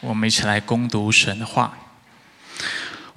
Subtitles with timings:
[0.00, 1.76] 我们一起来攻读神话。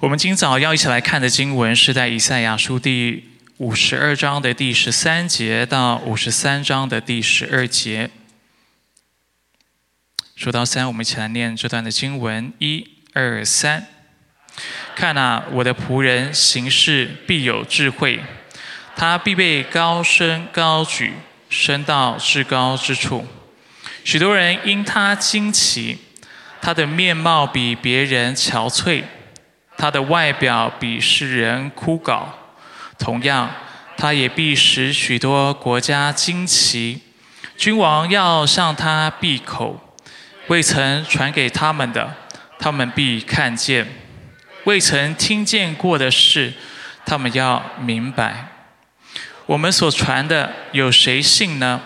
[0.00, 8.10] 我们今早要一起来看的经文是在以赛亚书第五十二章的第十三节到五十三章的第十二节。
[10.36, 13.86] 数到三，我们一起来念这段的经文：一、二、三。
[14.94, 18.20] 看啊，我的仆人行事必有智慧，
[18.94, 21.14] 他必被高升高举，
[21.48, 23.26] 升到至高之处。
[24.04, 25.96] 许多人因他惊奇。
[26.64, 29.02] 他的面貌比别人憔悴，
[29.76, 32.22] 他的外表比世人枯槁。
[32.98, 33.50] 同样，
[33.98, 37.02] 他也必使许多国家惊奇。
[37.58, 39.94] 君王要向他闭口，
[40.46, 42.14] 未曾传给他们的，
[42.58, 43.84] 他们必看见；
[44.64, 46.54] 未曾听见过的事，
[47.04, 48.46] 他们要明白。
[49.44, 51.82] 我们所传的，有谁信呢？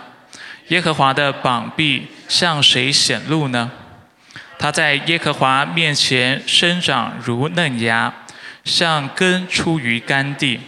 [0.69, 3.73] 耶和华的膀臂向谁显露呢？
[4.59, 8.12] 他在耶和华面前生长如嫩芽，
[8.65, 10.59] 像根出于干地。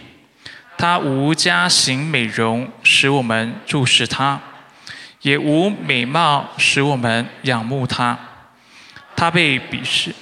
[0.77, 4.39] 他无家行美容，使我们注视他；
[5.21, 8.17] 也无美貌，使我们仰慕他。
[9.15, 10.15] 他被鄙视，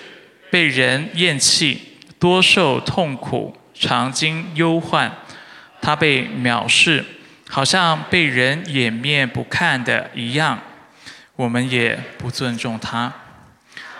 [0.52, 5.10] 被人厌弃，多受痛苦，常经忧患。
[5.82, 7.06] 他被藐视，
[7.48, 10.60] 好像被人掩面不看的一样。
[11.38, 13.14] 我们也不尊重他。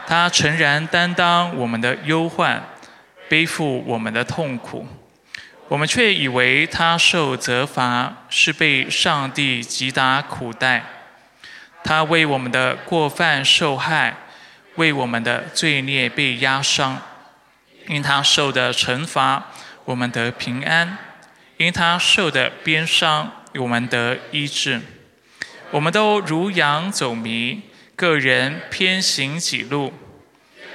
[0.10, 2.64] 他诚然担当我们的忧患，
[3.28, 4.88] 背负我们的痛苦，
[5.68, 10.84] 我们却以为他受责罚是被上帝击打苦待。
[11.84, 14.18] 他为我们的过犯受害，
[14.78, 17.00] 为我们的罪孽被压伤。
[17.88, 19.52] 因他受的惩罚，
[19.86, 20.98] 我们得平安；
[21.58, 24.82] 因他受的鞭伤，我们得医治。
[25.70, 27.62] 我们都如羊走迷。
[28.00, 29.94] 个人偏行己路，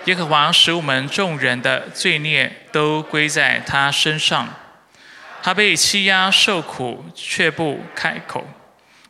[0.04, 4.54] 耶和华使我们众人的罪孽都归在他身上。
[5.42, 8.42] 他被欺压受苦，却不开口；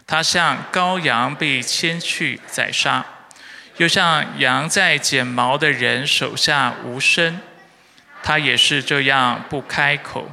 [0.07, 3.05] 他像羔羊被牵去宰杀，
[3.79, 7.41] 又像羊在剪毛的人手下无声。
[8.23, 10.31] 他也是这样不开口，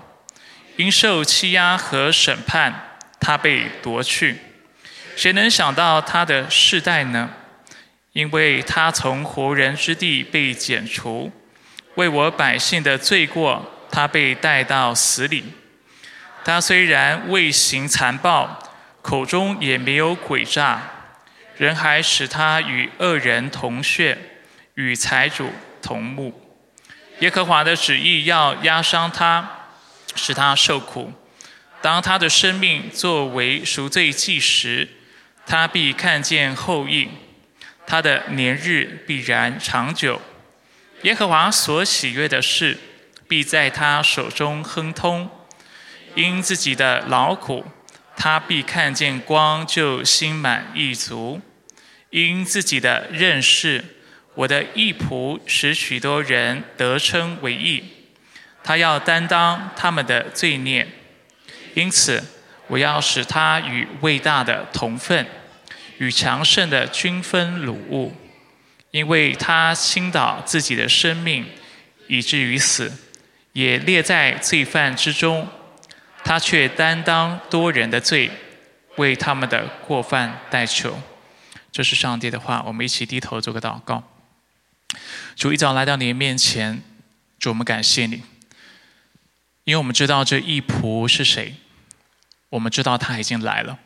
[0.75, 4.37] 因受欺压和审判，他被夺去。
[5.15, 7.31] 谁能想到他的世代呢？
[8.13, 11.31] 因为他从活人之地被剪除，
[11.95, 15.45] 为我百姓的罪过，他被带到死里。
[16.43, 18.59] 他虽然未行残暴，
[19.01, 20.81] 口中也没有诡诈，
[21.55, 24.17] 人还使他与恶人同穴，
[24.73, 25.49] 与财主
[25.81, 26.33] 同墓。
[27.19, 29.67] 耶和华的旨意要压伤他，
[30.15, 31.13] 使他受苦。
[31.81, 34.89] 当他的生命作为赎罪祭时，
[35.45, 37.07] 他必看见后裔。
[37.91, 40.21] 他的年日必然长久，
[41.01, 42.77] 耶和华所喜悦的事，
[43.27, 45.29] 必在他手中亨通。
[46.15, 47.65] 因自己的劳苦，
[48.15, 51.41] 他必看见光，就心满意足。
[52.11, 53.83] 因自己的认识，
[54.35, 57.83] 我的义仆使许多人得称为义。
[58.63, 60.87] 他要担当他们的罪孽，
[61.73, 62.23] 因此
[62.67, 65.27] 我要使他与伟大的同分。
[66.01, 68.11] 与强盛的均分掳物，
[68.89, 71.45] 因为他倾倒自己的生命，
[72.07, 72.91] 以至于死，
[73.53, 75.47] 也列在罪犯之中。
[76.23, 78.31] 他却担当多人的罪，
[78.95, 80.99] 为他们的过犯代求。
[81.71, 84.01] 这是上帝的话，我们一起低头做个祷告。
[85.35, 86.81] 主一早来到你的面前，
[87.37, 88.23] 主我们感谢你，
[89.65, 91.57] 因为我们知道这一仆是谁，
[92.49, 93.77] 我们知道他已经来了。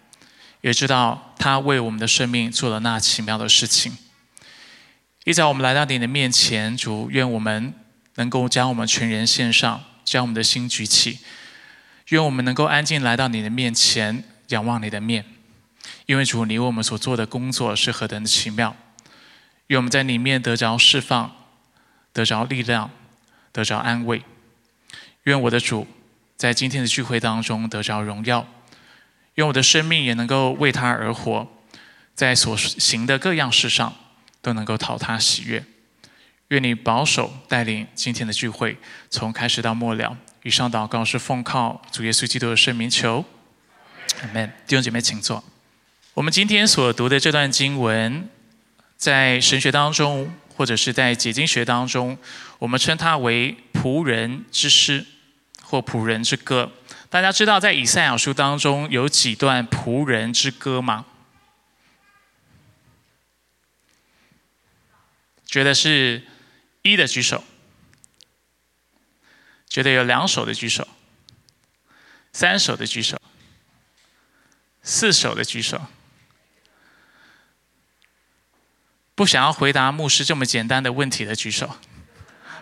[0.65, 3.95] 也知道他为我们的生命做了那奇妙的事情。
[5.23, 7.71] 一早我们来到你的面前，主，愿我们
[8.15, 11.19] 能够将我们全人献上，将我们的心举起，
[12.07, 15.23] 愿我们能够安静来到你的面前，仰望你的面。
[16.07, 18.75] 因为主，你为我们所做的工作是何等的奇妙。
[19.67, 21.31] 愿我们在里面得着释放，
[22.11, 22.89] 得着力量，
[23.51, 24.23] 得着安慰。
[25.25, 25.85] 愿我的主
[26.35, 28.47] 在今天的聚会当中得着荣耀。
[29.35, 31.47] 用我的生命也能够为他而活，
[32.13, 33.93] 在所行的各样事上
[34.41, 35.63] 都能够讨他喜悦。
[36.49, 38.77] 愿你保守带领今天的聚会，
[39.09, 40.15] 从开始到末了。
[40.43, 43.25] 以上祷告是奉靠主耶稣基督的圣名求，
[44.21, 44.47] 阿门。
[44.67, 45.43] 弟兄姐妹，请坐。
[46.13, 48.29] 我们今天所读的这段经文，
[48.95, 52.17] 在神学当中，或者是在解经学当中，
[52.59, 55.03] 我们称它为仆人之诗，
[55.63, 56.71] 或仆人之歌。
[57.09, 61.05] 大家知道，在以赛亚书当中有几段仆人之歌吗？
[65.45, 66.23] 觉得是
[66.81, 67.43] 一的举手，
[69.69, 70.85] 觉得有两手的举手，
[72.33, 73.21] 三手的举手，
[74.81, 75.81] 四手的举手。
[79.13, 81.77] 不想要回答牧师这么简单的问题的举手。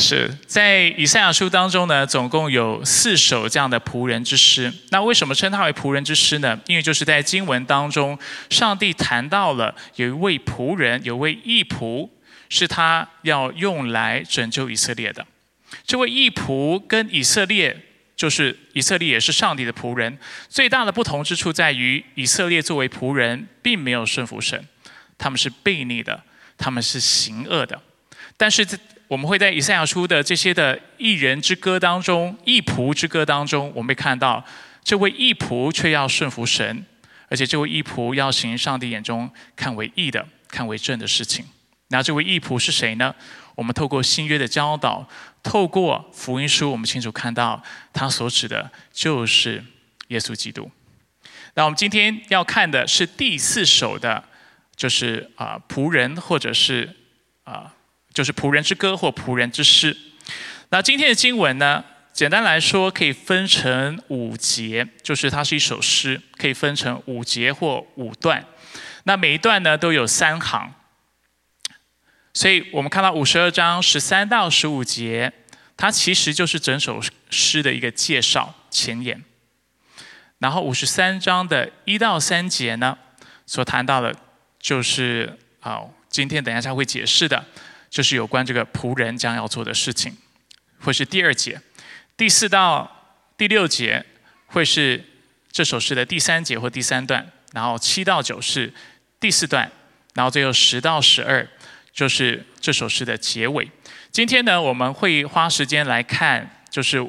[0.00, 4.72] 是在以赛亚书当中呢，总共有四首这样的仆人之诗。
[4.88, 6.58] 那为什么称它为仆人之诗呢？
[6.66, 8.18] 因为就是在经文当中，
[8.48, 12.08] 上帝谈到了有一位仆人，有位义仆，
[12.48, 15.26] 是他要用来拯救以色列的。
[15.86, 17.84] 这位义仆跟以色列。
[18.16, 24.62] 就是以色列也是上帝的仆人，最大的不同之处在于，以色列作为仆人，并没有顺服神，
[25.16, 26.22] 他们是悖逆的，
[26.58, 27.80] 他们是行恶的。
[28.36, 28.66] 但是，
[29.10, 34.44] 我们会在以赛亚书的这些的异人之歌当中，义仆之歌当中，我们会看到
[34.84, 36.84] 这位义仆却要顺服神，
[37.28, 41.44] 而且这位义仆要行上帝眼中看为义的、看为正的事情。
[41.88, 43.12] 那这位义仆是谁呢？
[43.56, 45.08] 我们透过新约的教导。
[45.42, 47.60] 透过福音书，我们清楚看到，
[47.92, 49.64] 他所指的就是
[50.08, 50.70] 耶稣基督。
[51.54, 54.22] 那我们今天要看的是第四首的，
[54.76, 56.94] 就是啊仆人，或者是
[57.42, 57.74] 啊
[58.12, 59.96] 就是仆人之歌或仆人之诗。
[60.70, 68.44] 那今天的经文呢，简单来说可以分成五节，就是它是一首诗，可以分成五节或五段。
[69.04, 70.74] 那每一段呢都有三行。
[72.32, 75.32] 所以我们看到五十二章十三到十五节，
[75.76, 79.24] 它其实就是整首诗的一个介绍前言。
[80.38, 82.96] 然后五十三章的一到三节呢，
[83.46, 84.14] 所谈到的，
[84.60, 87.44] 就是啊，今天等一下会解释的，
[87.90, 90.16] 就是有关这个仆人将要做的事情，
[90.80, 91.60] 会是第二节。
[92.16, 92.90] 第四到
[93.36, 94.02] 第六节
[94.46, 95.04] 会是
[95.50, 98.72] 这首诗的第三节或第三段，然后七到九是
[99.18, 99.70] 第四段，
[100.14, 101.46] 然后最后十到十二。
[101.92, 103.68] 就是这首诗的结尾。
[104.12, 107.04] 今天呢，我们会花时间来看，就是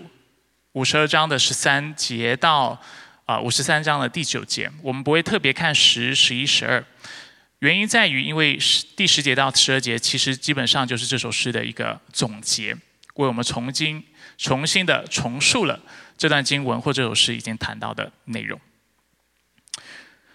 [0.71, 2.77] 五十二章的十三节到
[3.25, 4.69] 啊五十三章的第九节。
[4.81, 6.83] 我们不会特别看十、十一、十二，
[7.61, 8.59] 原因在于，因为
[8.95, 12.73] 第十节到十二节其实基本上就是这首诗的一个总结，
[13.15, 14.03] 为我们重新、
[14.37, 15.79] 重新的重述了
[16.17, 18.59] 这段经文或这首诗已经谈到的内容。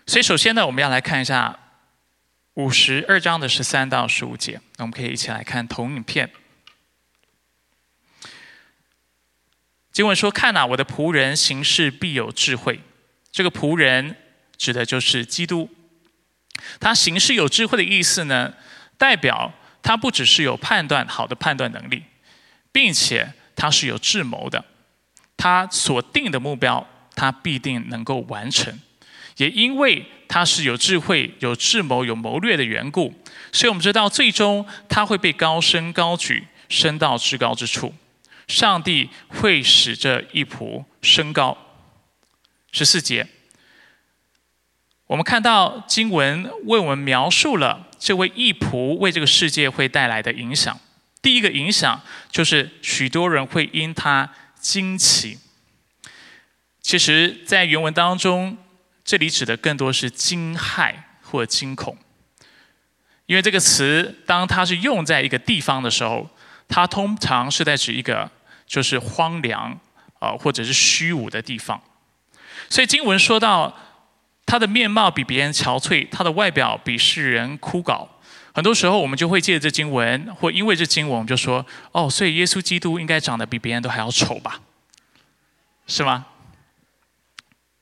[0.07, 1.61] 所以，首先呢，我们要来看一下。
[2.55, 6.31] 五十二章的十三到十五节，那我们可以一起来看投影片。
[9.93, 12.81] 经文说：“看呐，我的仆人行事必有智慧。”
[13.31, 14.17] 这个仆人
[14.57, 15.69] 指的就是基督。
[16.81, 18.53] 他行事有智慧的意思呢，
[18.99, 22.03] 代表他不只是有判断好的判断能力，
[22.73, 24.65] 并且他是有智谋的。
[25.37, 28.81] 他所定的目标，他必定能够完成。
[29.37, 33.15] 也因为他是有智慧、有智谋、有谋略的缘故，
[33.53, 37.95] 所以我们知道，最终他会被高升高举，升到至高之处。
[38.49, 41.59] 上帝会使这一仆升高。
[42.73, 43.27] 十四节，
[45.07, 50.79] 我们看到经文为我们描述了这位义仆为这个世界会带来的影响。
[51.23, 52.01] 第一个影响
[52.31, 54.31] 就是许多人会因他
[54.61, 55.39] 惊奇。
[56.81, 58.59] 其实，在原文当中。
[59.09, 60.93] 这里指的更多是惊骇
[61.23, 61.97] 或惊恐，
[63.27, 66.29] 因为这个词当它是用在一个地方的时候，
[66.67, 68.29] 它通常是在指一个
[68.67, 69.79] 就是荒凉
[70.19, 71.81] 啊或者是虚无的地方。
[72.69, 73.73] 所以经文说到
[74.47, 78.09] 他的面貌比别人憔悴，他的外表比世人枯槁。
[78.55, 84.61] 很多时候我们就会借这经文，或因为这经文，我们就说哦，所以耶稣基督应该长得比别人都还要丑吧？
[85.87, 86.27] 是吗？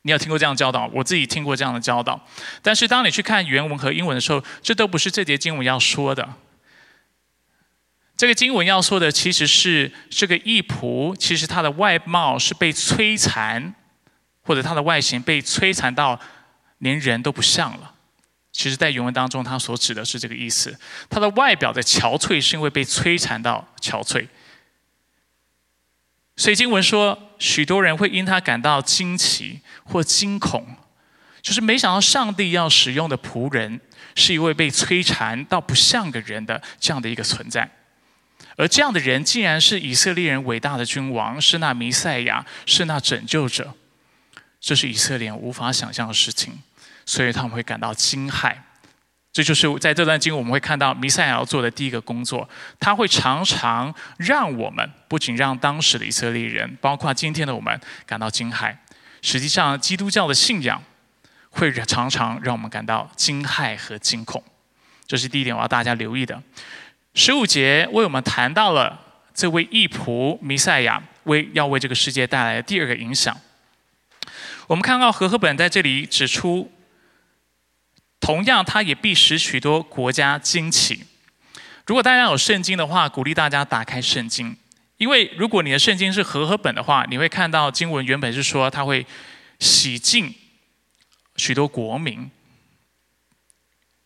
[0.03, 0.91] 你有听过这样教导？
[0.93, 2.21] 我自己听过这样的教导。
[2.61, 6.35] 但是当你去看原文和英文的时候，这都不是这节经文要说的。
[8.17, 13.75] 这个经文要说的其实是这个义仆，其实他的外貌是被摧残，
[14.43, 16.21] 或者他的外形被摧残到
[16.85, 17.95] 连人都不像了。
[18.53, 20.79] 其实，在原文当中，他所指的是这个意思。
[21.11, 24.29] 他的外表的憔悴，是因为被摧残到憔悴。
[26.37, 30.77] 所以经文说，许多人会因他感到惊奇或惊恐，
[31.43, 33.81] 就是没想到上帝要使用的仆人，
[34.15, 37.69] 是一位被摧残到不像个人的这样的一个存在，
[38.57, 43.75] 而这样的人竟然是以色列人伟大的君王，是那弥赛亚，是那拯救者，
[44.61, 46.61] 这是以色列人无法想象的事情，
[47.07, 48.55] 所以他们会感到惊骇。
[49.33, 52.49] 这就是在这段经，我们会看到弥赛亚要做的第一个工作。
[52.79, 58.77] 他会常常让我们，不仅让当时的以色列人，包括今天的我们感到惊骇。
[59.23, 60.81] 实际上，基督教的信仰
[61.51, 64.41] 会常常让我们感到惊骇和惊恐。
[65.07, 66.41] 这是第一点，我要大家留意的。
[67.15, 69.01] 十五节为我们谈到了
[69.35, 73.37] 这位义仆弥赛亚为要为这个世界带来的第二个影响。
[74.69, 76.71] 我们看到和合本在这里指出，
[78.25, 81.05] 同样他也必使许多国家惊奇。
[81.85, 84.57] 如果大家有圣经的话，鼓励大家打开圣经，
[84.97, 89.07] 因为如果你的圣经是和合本的话，你会看到经文原本是说他会
[89.59, 90.35] 洗净
[91.37, 92.31] 许多国民。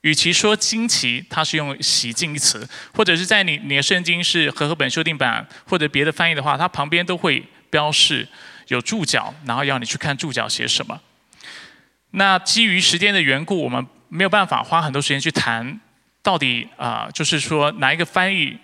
[0.01, 8.27] 与其说惊奇，它是用洗净一词，或者是在你你的圣经是和合本修订版或者别的翻译的话，它旁边都会标示
[8.67, 11.01] 有注脚，然后要你去看注脚写什么。
[12.13, 15.81] 那基于时间的缘故，我们没有办法花很多时间去谈
[16.23, 18.59] 到底啊，就是说哪一个翻译。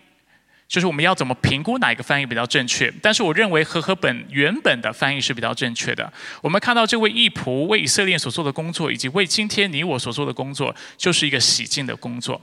[0.66, 2.92] 就是我们要怎么评估哪一个翻译比较正确？
[3.02, 6.10] 但是我认为和合本原本的翻译是比较正确的。
[6.40, 12.40] 我们看到这位义仆为以色列所做的工作，以及为今天你我所做的工作，就是一个洗净的工作。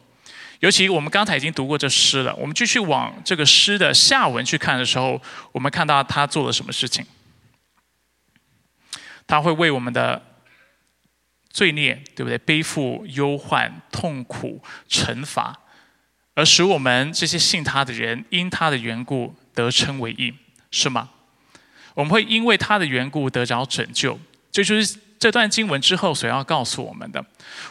[0.60, 5.20] 尤其我们刚才已经读过这诗了，我们继续往这个诗的下文去看的时候，
[5.52, 7.04] 我们看到他做了什么事情？
[9.26, 10.22] 他会为我们的
[11.52, 12.38] 罪孽，对不对？
[12.40, 15.60] 背负忧患、痛苦、惩罚。
[16.34, 20.34] 而使我们这些信他的人因他的缘故得称为义，
[20.72, 21.10] 是吗？
[21.94, 24.18] 我们会因为他的缘故得着拯救，
[24.50, 27.24] 这就是这段经文之后所要告诉我们的。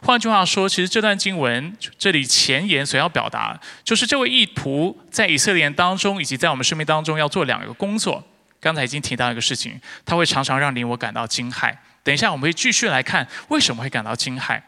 [0.02, 8.22] 换句话说，其实这段经文这里前言所要表达，就是这位义仆在以色列当中以及在我们生命当中要做两个工作。
[8.60, 11.74] 刚才已经提到一个事情，他会常常让你我感到惊骇。
[12.02, 14.60] 等一下我们会继续来看为什么会感到惊骇。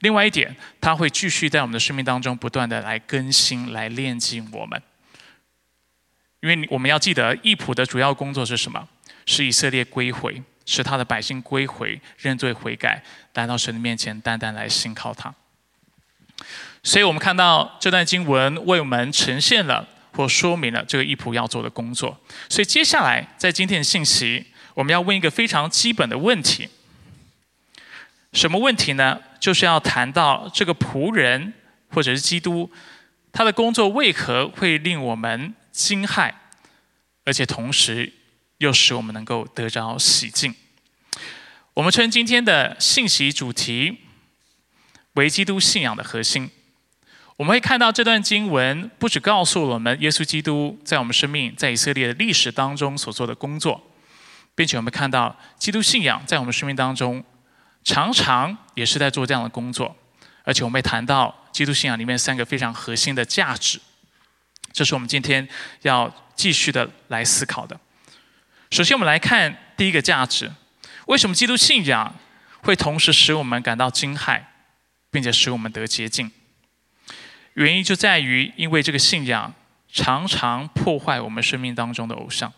[0.00, 4.80] 另外一点，他会继续在我们的生命当中不断的来更新、来炼净我们。
[6.40, 8.88] 因为我们要记得，义普的主要工作是什么？
[9.26, 13.02] 使以色列归回，使他的百姓归回、认罪悔改，
[13.34, 15.34] 来到神的面前，单单来信靠他。
[16.84, 22.16] 所以我们看到这段经文为我们呈现了或说明了这个义普要做的工作。
[22.48, 26.68] 所以接下来在今天的信息，我们要问一个非常基本的问题：
[28.32, 29.20] 什么问题呢？
[29.40, 31.54] 就是要谈到这个仆人
[31.90, 32.70] 或者是基督，
[33.32, 36.32] 他的工作为何会令我们惊骇，
[37.24, 38.12] 而且同时
[38.58, 40.54] 又使我们能够得着洗净。
[41.74, 43.98] 我们称今天的信息主题
[45.14, 46.50] 为基督信仰的核心。
[47.36, 53.80] 我们会看到这段经文不只告诉我们耶稣基督在我们生命在以色列的历史当中所做的工作，
[54.54, 57.24] 并且我们看到基督信仰在我们生命当中。
[57.84, 59.96] 常常也是在做这样的工作，
[60.44, 63.80] 而且我们会谈到基督信仰里面三个非常核心的价值，
[64.72, 65.48] 这是我们今天
[65.82, 67.78] 要继续的来思考的。
[68.70, 70.52] 首先，我们来看第一个价值：
[71.06, 72.14] 为什么基督信仰
[72.62, 74.42] 会同时使我们感到惊骇，
[75.10, 76.30] 并且使我们得洁净？
[77.54, 79.52] 原因就在于，因为这个信仰
[79.90, 82.52] 常常破坏我们生命当中的偶像。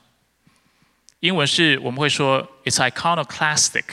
[1.21, 3.85] 英文是我们会说 “it's iconoclastic”。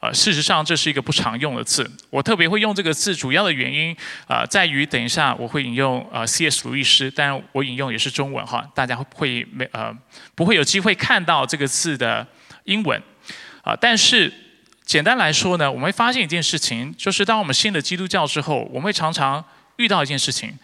[0.00, 1.88] 呃，事实上这是一个不常用的字。
[2.08, 3.94] 我特别会用这个字，主要的原因
[4.26, 6.66] 啊，在于等一下我会引用呃 C.S.
[6.66, 9.94] 鲁易斯，但我引用也是中文哈，大家会没呃
[10.34, 12.26] 不会有机会看到这个字的
[12.64, 13.02] 英文
[13.62, 13.76] 啊。
[13.78, 14.32] 但是
[14.86, 19.44] 简单来说呢，我们会发现一件事情，就是当我们信了基督教之后，我们会常常
[19.76, 20.58] 遇到一件事情，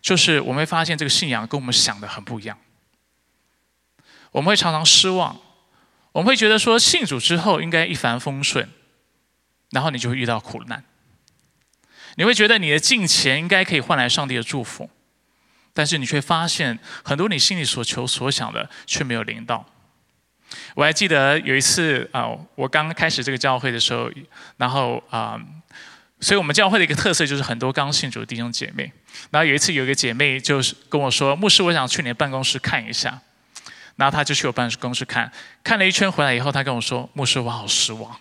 [0.00, 2.58] 就是我们会发现这个信仰跟我们想的很不一样，
[4.32, 5.38] 我们会常常失望。
[6.12, 8.68] 我们会觉得说信主之后应该一帆风顺，
[9.70, 10.84] 然后你就会遇到苦难。
[12.16, 14.90] 你会觉得你的金钱应该可以换来上帝的祝福，
[15.72, 19.64] 但是你却发现很多你心里所求所想的却没有临到。
[20.74, 24.10] 我还记得有一次啊，我刚开始这个教会的时候，
[24.58, 25.40] 然后啊，
[26.20, 28.92] 所以我们教会的一个特色就是很多刚信主的弟兄姐妹。
[29.30, 33.18] 然后有一次有一个姐妹就是跟我说：“牧师，我想去你的办公室看一下。”
[33.96, 35.30] 然后他就去我办公室看，
[35.62, 38.16] 看了一圈回来以后，他跟我说：“牧师，我好失望。”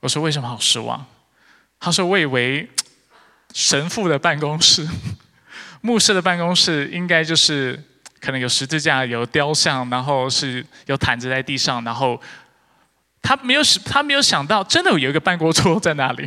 [0.00, 1.04] 我说：“为什么好失望？”
[1.80, 2.68] 他说：“我以为
[3.52, 4.88] 神父的办公室、
[5.82, 7.82] 牧师的办公室应该就是
[8.20, 12.20] 可能有十字架、有雕像，然后是有毯子在地上，然后
[13.20, 16.26] 他没有他没有想到真的有一个办公桌在那里，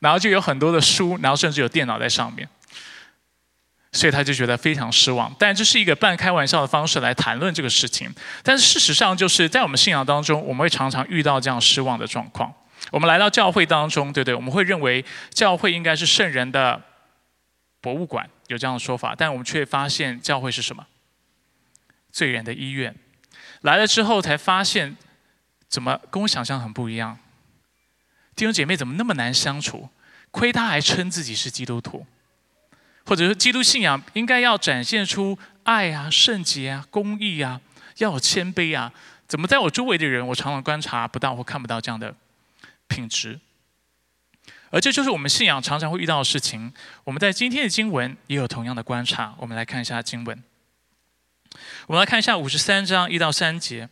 [0.00, 2.48] 然后就有很多的书，然后甚至有电脑在上面。”
[3.92, 8.08] 所以他就觉得非常失望，但这是一个半开玩笑的方式来谈论这个事情。
[8.42, 12.52] 但是事实上，就是在我们信仰当中，我们会常常遇到这样失望的状况。
[12.92, 14.34] 我们来到教会当中，对不对？
[14.34, 16.80] 我们会认为教会应该是圣人的
[17.80, 19.14] 博物馆，有这样的说法。
[19.16, 20.86] 但我们却发现教会是什么？
[22.12, 22.94] 罪人的医院。
[23.62, 24.96] 来了之后才发现，
[25.68, 27.18] 怎么跟我想象很不一样？
[28.36, 29.90] 弟兄姐妹怎么那么难相处？
[30.30, 32.06] 亏他还称自己是基督徒，
[33.10, 37.60] 或者说基督信仰应该要展现出爱啊、圣洁啊、公义啊，
[37.96, 38.92] 要有谦卑啊。
[39.26, 42.14] 怎么在我周围的人，我常常观察不到或看不到这样的
[42.86, 43.40] 品质？
[44.70, 46.72] 而这就是我们信仰常常会遇到的事情。
[47.02, 49.34] 我们在今天的经文也有同样的观察。
[49.38, 50.40] 我们来看一下经文。
[51.88, 53.88] 我们来看一下五十三章一到三节。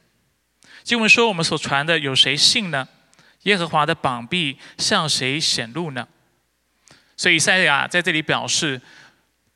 [0.85, 2.87] 经文说：“我们所传的有谁信呢？
[3.43, 6.07] 耶和华的膀臂向谁显露呢？”
[7.19, 8.81] 所以以赛亚在这里表示：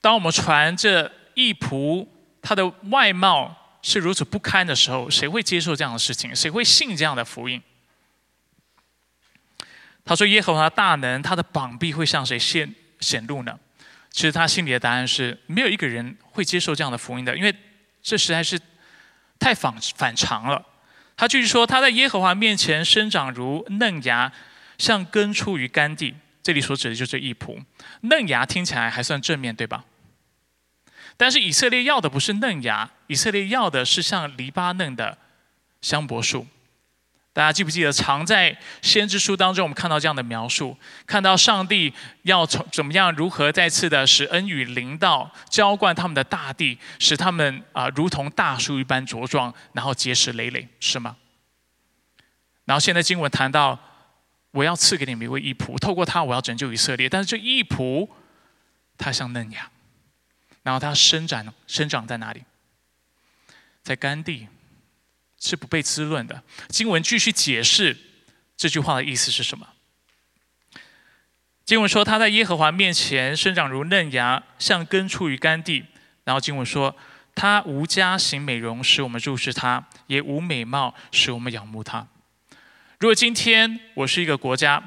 [0.02, 2.06] 当我们传这义仆
[2.42, 6.36] 他的外貌是如此不堪的时候，谁会接受这样的事情？
[6.36, 7.62] 谁会信这样的福音？
[10.04, 13.56] 他说：“耶和华大能，他的膀臂会向谁显显露呢？”
[14.10, 17.54] 其实他心里的答案是：没有一个人会接受这样的福音的，因为
[18.02, 18.60] 这实在是
[19.38, 20.62] 太反反常了。
[21.16, 24.32] 他继续说：“他在耶和华面前生长如嫩芽，
[24.76, 27.56] 像根出于干地。”这里所指的就是义仆。
[28.00, 29.84] 嫩芽听起来还算正面，对吧？
[31.16, 35.16] 但是以色列要的不是嫩芽，以色列要的是像黎巴嫩的
[35.80, 36.46] 香柏树。
[37.34, 40.76] 大家记不记得，常在先知书当中，我们看到这样的描述：
[41.06, 41.90] 看到上帝
[42.24, 51.16] 要从怎么样，如何再次的使恩雨临到，浇灌他们的大地，使他们啊如同大树一般茁壮，然后结实累累，是吗？
[52.66, 53.78] 然后现在经文谈到，
[54.50, 57.08] 我要赐给你们一位义仆，透过他我要拯救以色列。
[57.08, 58.06] 但是这义仆，
[58.98, 59.70] 他像嫩芽，
[60.62, 62.42] 然后它伸展生长在哪里？
[63.82, 64.48] 在干地。
[65.44, 66.40] 是不被滋润的。
[66.68, 67.98] 经文继续解释
[68.56, 69.66] 这句话的意思是什么？
[71.64, 75.84] 经文说他在耶和华面前生长如嫩芽，像根出于干地。
[76.22, 76.94] 然后经文说
[77.34, 82.06] 他无家行美容，使我们注视他；也无美貌，使我们仰慕他。
[83.00, 84.80] 如果今天我是一个国家，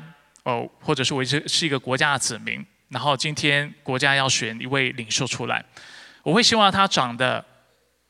[0.43, 5.65] 哦，或者是我是是一个国家的子民，然后今天国家要选一位领袖出来，
[6.23, 7.43] 我会希望他长得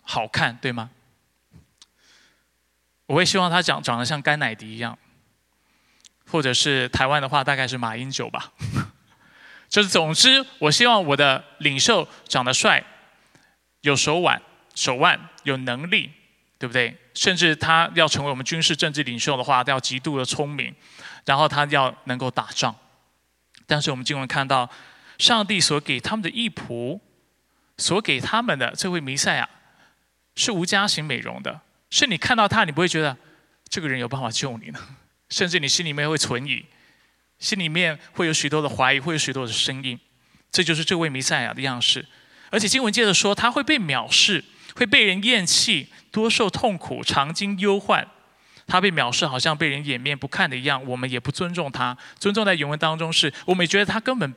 [0.01, 0.89] 好看，对吗？
[3.07, 4.97] 我会希望他长长得像甘乃迪一样，
[6.29, 8.51] 或者是台湾的话，大概是马英九吧。
[9.69, 12.83] 就是总之，我希望我的领袖长得帅，
[13.81, 14.41] 有手腕、
[14.73, 16.11] 手腕，有能力，
[16.57, 16.97] 对不对？
[17.13, 20.73] 甚至他要成为我们军事政治领袖的话，要极度的聪明，
[21.25, 22.75] 然后他要能够打仗。
[23.65, 24.69] 但是我们经文看到，
[25.17, 26.99] 上帝所给他们的义仆，
[27.77, 29.49] 所给他们的这位弥赛亚，
[30.35, 31.61] 是无家型美容的。
[31.89, 33.15] 是你看到他，你不会觉得
[33.69, 34.79] 这个人有办法救你呢？
[35.29, 36.65] 甚至你心里面会存疑，
[37.39, 39.99] 心里面会有许多的怀疑，会有许多的声音。
[40.51, 42.05] 这就是这位弥赛亚的样式。
[42.51, 44.43] 而且经文接着说，他会被藐视，
[44.75, 48.07] 会被人厌弃，多受痛苦，常经忧患。
[48.67, 50.83] 他被藐视，好像被人掩面不看的一样。
[50.85, 51.97] 我们也不尊重他。
[52.19, 54.33] 尊重在原文当中是，我们觉得他根本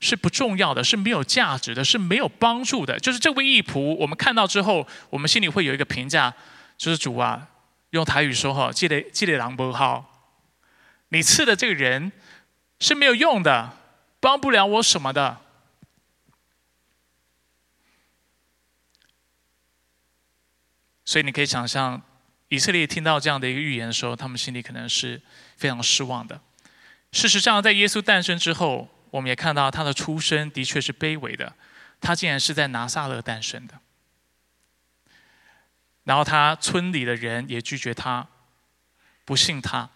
[0.00, 2.98] 是不重要的，是没有价值的，是没有帮助的。
[2.98, 6.34] 就是这位义仆，我们看到之后，我们心里会有一个评价。
[6.76, 7.46] 就是主啊，
[7.90, 10.26] 用台语说哈，记得记得狼不好，
[11.10, 12.10] 你赐的这个人
[12.80, 13.76] 是没有用的，
[14.18, 15.38] 帮不了我什么的。
[21.04, 22.02] 所以你可以想象，
[22.52, 25.18] 以色列听到这样的一个预言的时候，他们心里可能是
[25.56, 26.38] 非常失望的。
[27.10, 31.56] 事实上，在耶稣诞生之后，我们也看到他的出生的确是卑微的，
[31.98, 33.80] 他竟然是在拿撒勒诞生的。
[36.04, 38.28] 然后他村里的人也拒绝他，
[39.24, 39.88] 不信他。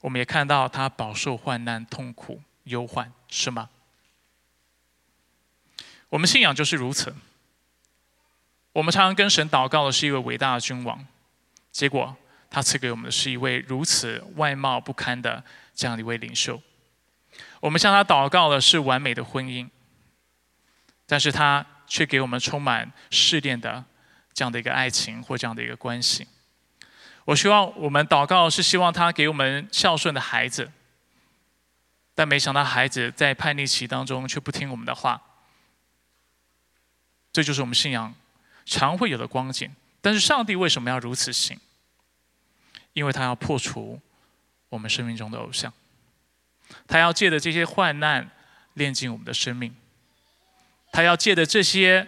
[0.00, 3.68] 我们也看到他饱受患难、痛苦、忧患，是吗？
[6.08, 7.14] 我们信仰就是如此。
[8.72, 11.06] 我们常常跟神祷告的是一位伟大的君王，
[11.72, 12.16] 结果
[12.48, 15.42] 他赐给我们的是一位如此外貌不堪的
[15.74, 16.62] 这样的一位领袖。
[17.58, 19.68] 我们向他祷告的是完美的婚姻，
[21.06, 23.84] 但是他却给我们充满试炼的。
[24.34, 26.26] 这样的一个爱情或这样的一个关系，
[27.26, 30.72] 我希望我们祷告是希望他给我们孝顺的孩子，
[32.14, 35.20] 但没想到孩子在叛逆期当中却不听我们的话，
[37.30, 38.14] 这就是我们信仰
[38.64, 39.70] 常会有的光景。
[40.02, 41.58] 但是上帝为什么要如此行？
[42.92, 43.98] 因为他要破除
[44.68, 45.72] 我们生命中的偶像，
[46.86, 48.30] 他要借着这些患难
[48.74, 49.74] 炼尽我们的生命，
[50.92, 52.06] 他要借着这些。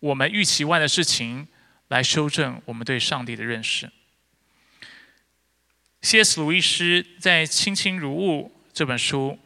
[0.00, 1.48] 我们预期外的事情，
[1.88, 3.90] 来修正我们对上帝的认识。
[6.02, 6.38] C.S.
[6.38, 9.38] 鲁伊斯在《卿卿如雾》这本书，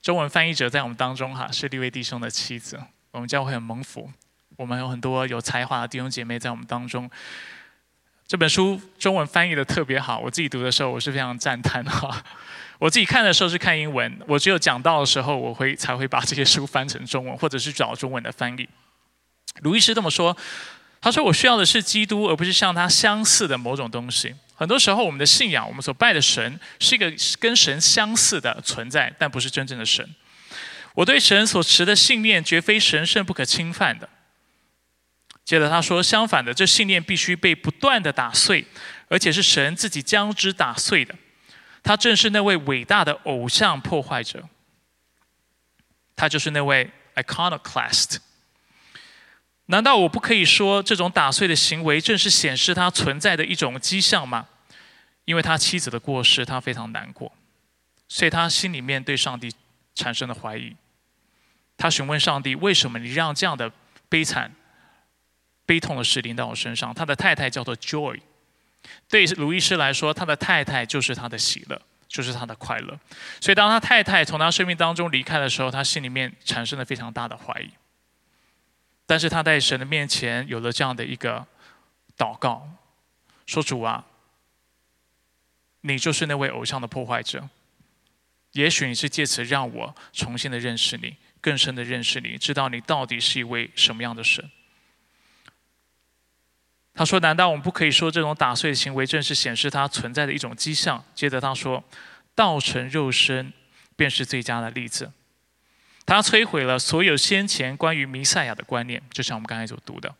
[0.00, 2.82] 中文翻译者在我们当中哈，是利位弟兄的妻子。
[3.10, 4.10] 我们教会很蒙福，
[4.56, 7.10] 我们有很多有才华的弟兄姐妹在我们当中。
[8.26, 12.24] 这本书中文翻译的特别好，我自己读的时候我是非常赞叹哈。
[12.78, 18.68] 我自己看的时候是看英文，我只有讲到的时候，我会才会把这些书翻成中文，或者是找中文的翻译。
[19.60, 20.36] 卢医师这么说，
[21.00, 24.34] 他说：“我需要的是基督，而不是像他相似的某种东西。
[24.54, 30.08] 很多时候，我们的信仰，我们所拜的神，是一个跟神相似的存在，但不是真正的神。
[30.94, 34.08] 我对神所持的信念，绝非神圣不可侵犯的。”
[35.44, 38.64] 接着他说：“相反的，这信念必须被不断的打碎，
[39.08, 41.14] 而且是神自己将之打碎的。
[41.82, 44.48] 他正是那位伟大的偶像破坏者，
[46.16, 48.16] 他就是那位 iconoclast。
[49.66, 54.46] 难道我不可以说，这种打碎的行为正是显示他存在的一种迹象吗？
[55.26, 57.30] 因为他妻子的过世，他非常难过，
[58.08, 59.52] 所以他心里面对上帝
[59.94, 60.74] 产生了怀疑。
[61.76, 63.70] 他询问上帝：为什么你让这样的
[64.08, 64.50] 悲惨？”
[65.66, 66.92] 悲痛的事临到我身上。
[66.94, 68.20] 他的太太叫做 Joy，
[69.08, 72.98] 对鲁医师来说，他的太太就是他的喜乐，就是他的快乐。
[73.40, 77.70] 所以，当他太太从他生命当中离开的时候，他心里面产生了非常大的怀疑。
[79.06, 81.46] 但是他在神的面前有了这样的一个
[82.16, 82.68] 祷告，
[83.44, 84.06] 说：“主啊，
[85.82, 87.48] 你就是那位偶像的破坏者。
[88.52, 94.50] 也许你是借此让我重新的认识你，更深的认识你，知道你到底是一位什么样的神。”
[96.96, 101.82] 他说：“难道我们不可以说这种打碎的行为正是显示它存在的一种迹象？”接着他说
[102.36, 103.52] ：“道成肉身
[103.96, 105.10] 便是最佳的例子。
[106.06, 110.14] 他摧毁了所有先前关于弥赛亚的观念，就像我们刚才所读的，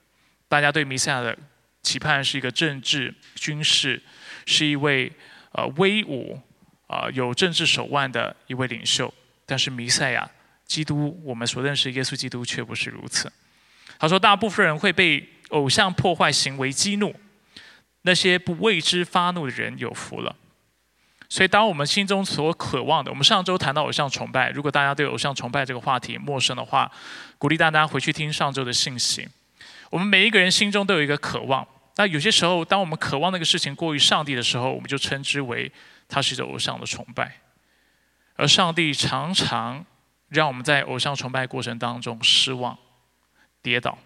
[0.49, 1.39] 大家对弥赛亚的
[1.81, 4.03] 期盼是一个政治军事，
[4.45, 5.13] 是一位
[5.53, 6.41] 呃威武
[6.89, 9.15] 啊有政治手腕的一位领袖。
[9.47, 10.29] 但是弥赛亚
[10.67, 13.33] 基督，我们所认识耶稣基督却不是如此。
[13.97, 17.15] 他说，大部分人会被。”偶像破坏行为激怒
[18.03, 20.35] 那些不为之发怒的人有福了。
[21.29, 26.91] 所以，当我们心中所渴望的，我们上周谈到偶像崇拜，如果大家对偶像崇拜这个话题陌生的话，
[27.39, 29.29] 鼓励大家回去听上周的信息。
[29.91, 35.73] 我们每一个人心中都有一个渴望，那有些时候，当我们渴望那个事情过于上帝的时候，我们就称之为
[36.09, 37.37] 它是一种偶像的崇拜。
[38.37, 39.85] 而上帝常常
[40.29, 42.77] 让我们在偶像崇拜过程当中失望、
[43.63, 43.97] 跌倒。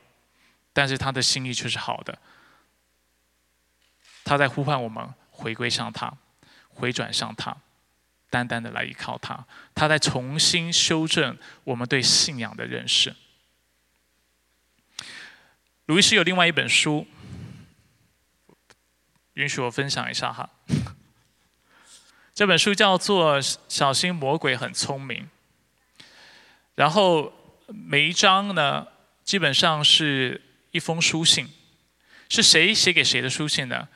[0.78, 2.16] 但是他的心意却是好的，
[4.22, 6.16] 他在呼唤我们回归向他，
[6.68, 7.56] 回转向他，
[8.30, 9.44] 单单的来依靠他。
[9.74, 13.16] 他在重新修正我们对信仰的认识。
[15.86, 17.08] 卢医师有另外一本书，
[19.34, 20.48] 允许我分享一下哈。
[22.32, 25.28] 这本书叫做《小心魔鬼很聪明》，
[26.76, 27.32] 然后
[27.66, 28.86] 每一章呢，
[29.24, 30.44] 基本上是。
[30.78, 31.48] 一封书信，
[32.30, 33.88] 是谁写给谁的书信呢？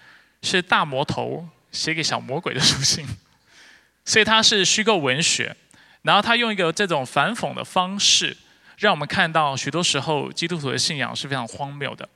[0.43, 3.07] 是大魔头写给小魔鬼的书信，
[4.05, 5.57] 所以它是虚构文学。
[6.03, 8.37] 然后他用一个这种反讽的方式，
[8.77, 12.09] 让我们看到许多时候基督徒的信仰是非常荒谬的。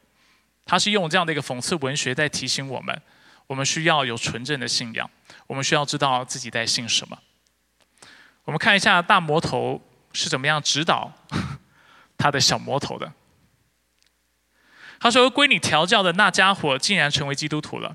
[0.64, 3.00] 他是用这样的一个讽刺文学在提醒我们：
[3.46, 5.08] 我们需要有纯正的信仰，
[5.46, 7.16] 我们需要知道自己在信什么。
[8.42, 9.80] 我们看一下大魔头
[10.12, 11.12] 是怎么样指导
[12.18, 13.12] 他的小魔头的。
[15.06, 17.94] 他说：“归你调教的那家伙竟然成为基督徒了。”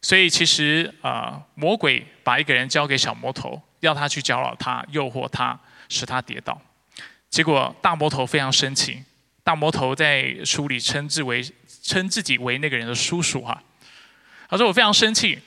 [0.00, 6.62] 所以其实啊，魔鬼把一个人交给小魔头，要他去搅扰他、诱惑他、使他跌倒。
[7.28, 9.02] 结果大魔头非常生气。
[9.42, 11.44] 大魔头在书里称之为
[11.82, 13.60] 称自己为那个人的叔叔哈。
[14.48, 15.40] 他说：“我非常生气，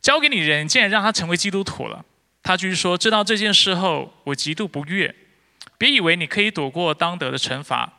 [0.00, 2.02] 交给你人竟然让他成为基督徒了。”
[2.42, 5.14] 他继续说：“知道这件事后，我极度不悦。
[5.76, 7.92] 别以为你可以躲过当得的惩罚。”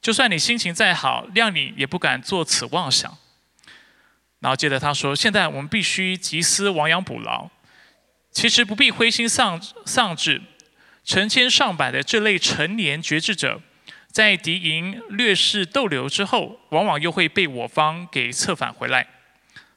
[0.00, 3.18] 就算你心情再好，谅你也不敢做此妄想。
[4.40, 7.50] 然后接着他说：“现在我们必须集思亡羊补牢。
[8.30, 10.40] 其实不必灰心丧丧志，
[11.04, 13.60] 成千上百的这类成年绝志者，
[14.10, 19.06] 在敌营略施逗留之后，往往又会被我方给策反回来。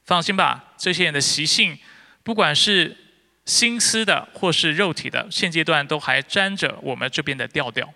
[0.06, 1.78] 放心吧，这些人的习性，
[2.22, 2.96] 不管是
[3.44, 7.92] 心思的或是肉体的，现阶段都还沾着我们这边的调调。”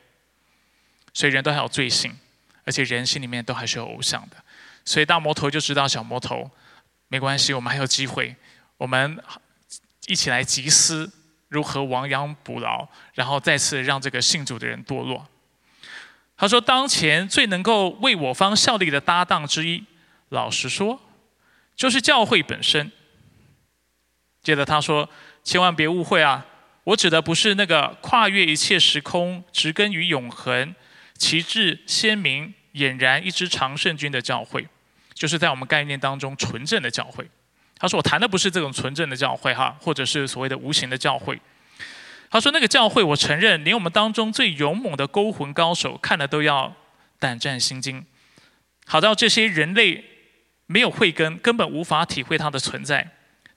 [1.18, 2.16] 所以人都还有罪性，
[2.62, 4.36] 而且人心里面都还是有偶像的。
[4.84, 6.48] 所以大魔头就知道小魔头
[7.08, 8.36] 没关系，我们还有机会，
[8.76, 9.20] 我们
[10.06, 11.12] 一起来集思
[11.48, 15.26] 如何亡羊补牢，然后再次让这个信主的人堕落。
[16.36, 19.84] 他说：“当前最能够为我方效力的搭档之一，
[20.28, 21.00] 老实说，
[21.74, 22.92] 就是教会本身。”
[24.40, 25.10] 接着他说
[25.42, 26.46] ：“千万别误会啊，
[26.84, 30.72] 我指的不是那个跨越一切时空、植根于永恒。”
[31.18, 34.66] 旗帜鲜明、俨然一支常胜军的教会，
[35.12, 37.28] 就是在我们概念当中纯正的教会。
[37.76, 41.40] 他说：“我谈的不是这种纯正的教会哈，或者是所谓的无形的教会。”
[42.30, 46.74] 他说：“那个教会，我承认，连我们当中最勇猛的勾魂高手看了都要
[47.18, 48.04] 胆战心惊。
[48.86, 50.04] 好到这些人类
[50.66, 53.08] 没有慧根，根本无法体会它的存在。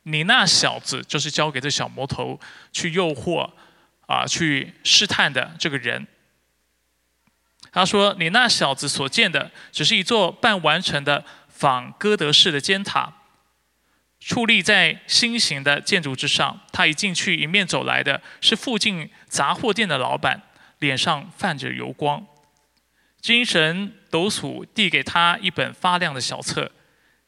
[0.03, 2.39] 你那小子，就是交给这小魔头
[2.71, 3.49] 去诱惑
[4.07, 6.07] 啊，去试探的这个人。”
[7.71, 13.13] 他说：“你那小子所见的，只是一座半完成的仿哥德式的尖塔。”
[14.21, 20.43] 矗立在新型的建筑之上，他一进去，迎面走来的是附近杂货店的老板，
[20.77, 22.27] 脸上泛着油光，
[23.19, 26.71] 精神抖擞，递给他一本发亮的小册，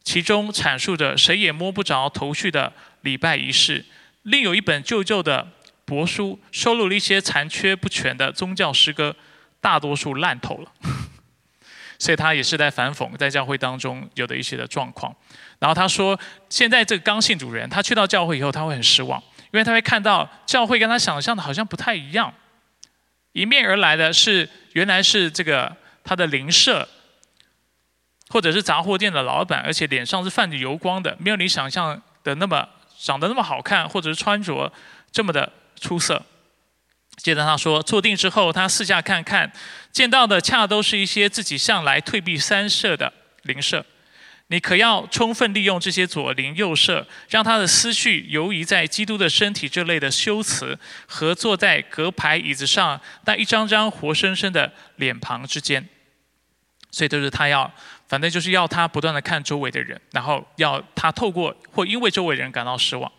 [0.04, 3.84] 其中阐述着谁也摸不着头绪的礼拜仪式，
[4.22, 5.48] 另有一本旧旧的
[5.84, 9.16] 帛书，收录了一些残缺不全的宗教诗歌，
[9.64, 10.70] 大多数烂透了。
[11.98, 15.14] 所以他也是在反讽在教会当中有的一些的状况。
[15.58, 16.18] 然后他说，
[16.50, 19.18] 现在这个刚性主人，他去到教会以后，他会很失望，
[19.52, 22.34] 因为他会看到教会跟他想象的好像不太一样。
[23.32, 26.86] 迎面而来的是原来是这个他的邻舍，
[28.28, 34.70] 或者是杂货店的老板，而且脸上是泛着油光的，没有你想象的那么长得那么好看，或者是穿着
[35.10, 35.50] 这么的
[35.80, 36.20] 出色。
[37.16, 39.50] 接着他说，坐定之后，他四下看看，
[39.90, 43.12] 见到的恰都是一些自己向来退避三舍的
[43.44, 43.86] 邻舍。
[44.48, 55.88] 你可要充分利用这些左邻右舍，让他的思绪游移在基督的身体这类的修辞和坐在隔排椅子上那一张张活生生的脸庞之间。
[56.90, 57.72] 所以都是他要，
[58.06, 63.10] 反正就是要他不断的看周围的人，然后要他透过或因为周围人感到失望。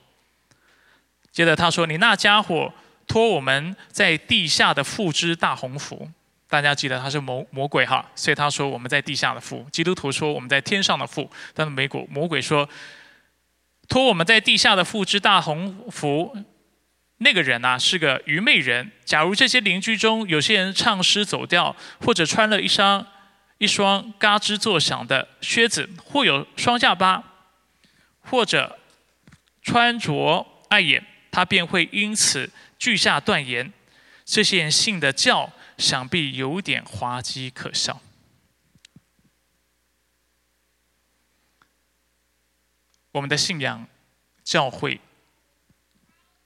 [1.31, 2.71] 接着他说：“你那家伙。”
[3.07, 6.09] 托我们在地下的父之大鸿福，
[6.49, 9.65] 大家记得他是魔魔鬼哈，所以他说我们在地下的父。
[9.71, 12.67] 基督徒说我们在天上的父，但是美国魔鬼说
[13.87, 16.35] 托我们在地下的父之大鸿福，
[17.17, 18.91] 那个人啊是个愚昧人。
[19.05, 23.05] 假如这些邻居中有些人唱诗走调，或者穿了一双
[23.59, 27.23] 一双嘎吱作响的靴子，或有双下巴，
[28.21, 28.79] 或者
[29.61, 32.49] 穿着碍眼，他便会因此。
[32.77, 33.71] 句下断言，
[34.25, 38.01] 这些人信的教想必有点滑稽可笑。
[43.11, 43.87] 我们的信仰
[44.43, 44.99] 教会，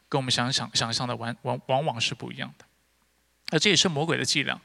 [0.08, 2.66] 跟我们想想想象的往往往往是不一样的。
[3.52, 4.62] 而这也是魔鬼的伎俩，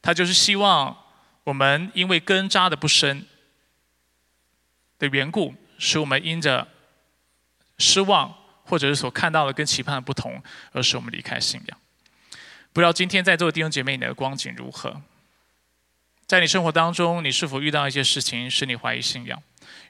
[0.00, 0.96] 他就是希望
[1.42, 3.26] 我们因为根扎的不深
[4.98, 6.68] 的缘故，使我们因着
[7.78, 8.43] 失望。
[8.64, 11.78] 或者是所看到的跟期盼的不同，而使我们离开信仰。
[12.72, 15.02] 不知道今天在座的弟兄姐妹，你的光景如何？
[16.26, 19.42] 在你生活当中，你是否遇到一些事情使你怀疑信仰？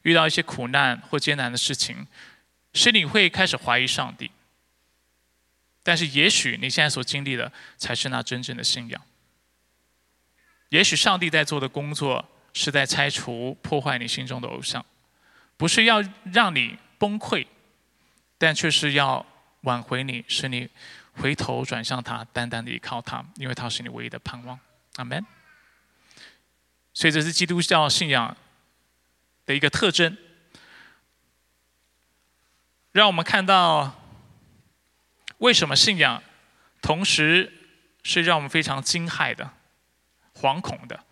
[0.02, 2.06] 遇到一些苦难或艰难的事情，
[2.74, 4.30] 使你会开始怀疑上帝？
[5.82, 9.00] 但是，也许你现在所经历的才是那真正的信仰。
[10.70, 14.84] 也许上帝在做的工作是在拆除、破坏你心中的偶像，
[15.56, 17.46] 不是要让你崩溃。
[18.44, 19.24] 但却是要
[19.62, 20.68] 挽回你，使你
[21.14, 24.60] 回头转向他，单单的依靠他，因为他是你唯一的盼望。
[24.96, 25.24] 阿门。
[26.92, 28.36] 所以这是基督教信仰
[29.46, 30.14] 的一个特征，
[32.92, 33.98] 让我们看到
[35.38, 36.22] 为什么信仰
[36.82, 37.50] 同时
[38.02, 39.50] 是让我们非常惊骇的、
[40.34, 41.02] 惶恐的，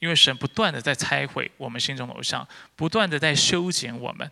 [0.00, 4.28] 因为神不断的在拆毁我们心中的偶像，不断的在修剪我们。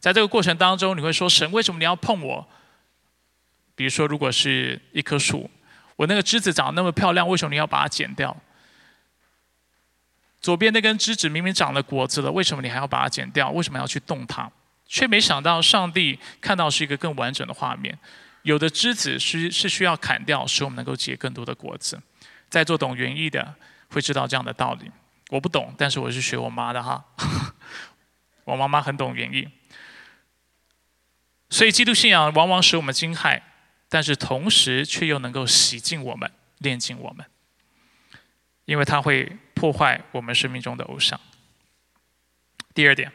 [0.00, 2.48] 在这个过程当中，你会说：“神，为什么你要碰我？”
[3.76, 5.48] 比如说，如果是一棵树，
[5.96, 8.36] 我那个枝子长得那么漂亮，为什么你要把它剪掉？
[10.40, 13.50] 左边那根枝子明明长了果子了，为什么你还要把它剪掉？
[13.50, 14.50] 为什么要去动它？
[14.86, 17.98] 却没想到，上帝看到是一个更完整的画面。
[18.42, 22.00] 有的枝子是是需要砍掉，使我们能够结更多的果子。
[22.48, 23.54] 在座懂园艺的
[23.90, 24.90] 会知道这样的道理。
[25.28, 27.04] 我不懂，但是我是学我妈的哈。
[28.44, 29.46] 我妈妈很懂园艺。
[31.50, 33.42] 所以，基督信仰往往使我们惊骇，
[33.88, 37.26] 但是同时却又能够洗净我们、炼净我们，
[38.66, 41.20] 因为它会破坏我们生命中的偶像。
[42.72, 43.10] 第二点，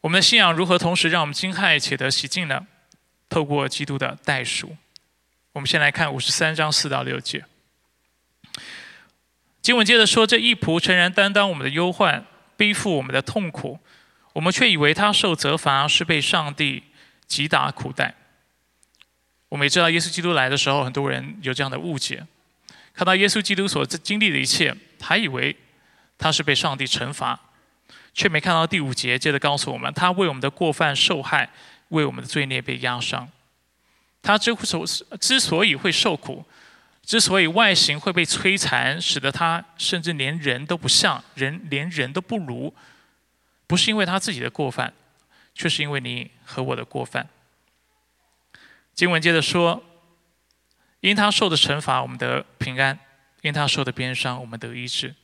[0.00, 2.68] 我们的信仰如何同时让我们惊骇且得洗净呢？
[3.28, 4.76] 透过基督的代赎。
[5.54, 7.44] 我们先来看五十三章四到六节，
[9.60, 12.24] 经文接着说：“这一仆诚然担当我们的忧患，
[12.56, 13.80] 背负我们的痛苦。”
[14.36, 16.82] 我们却以为他受责罚是被上帝
[17.26, 18.14] 击打苦待。
[19.48, 22.22] 我们也知道，耶稣基督来的时候，很多人有这样的误解，
[22.92, 25.56] 看到耶稣基督所经历的一切，还以为
[26.18, 27.40] 他是被上帝惩罚，
[28.12, 31.48] 却没看到第五节接着告诉我们，他为我们的过犯受害，
[31.88, 33.26] 为我们的罪孽被压伤。
[34.20, 34.84] 他之所
[35.18, 36.44] 之所以会受苦，
[37.02, 42.74] 之所以外形会被摧残，使得他甚至连人都不像，人连人都不如，
[43.66, 44.92] 不是因为他自己的过犯，
[45.54, 47.28] 却是因为你和我的过犯。
[48.94, 49.84] 经文接着说，
[51.00, 52.96] 因他受的惩罚，我们得平安；
[53.42, 55.14] 因他受的鞭伤，我们得医治。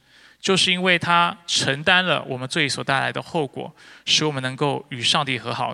[0.41, 3.75] 就是因为他承担了我们罪所带来的后果，
[4.05, 5.73] 使我们能够与上帝和好。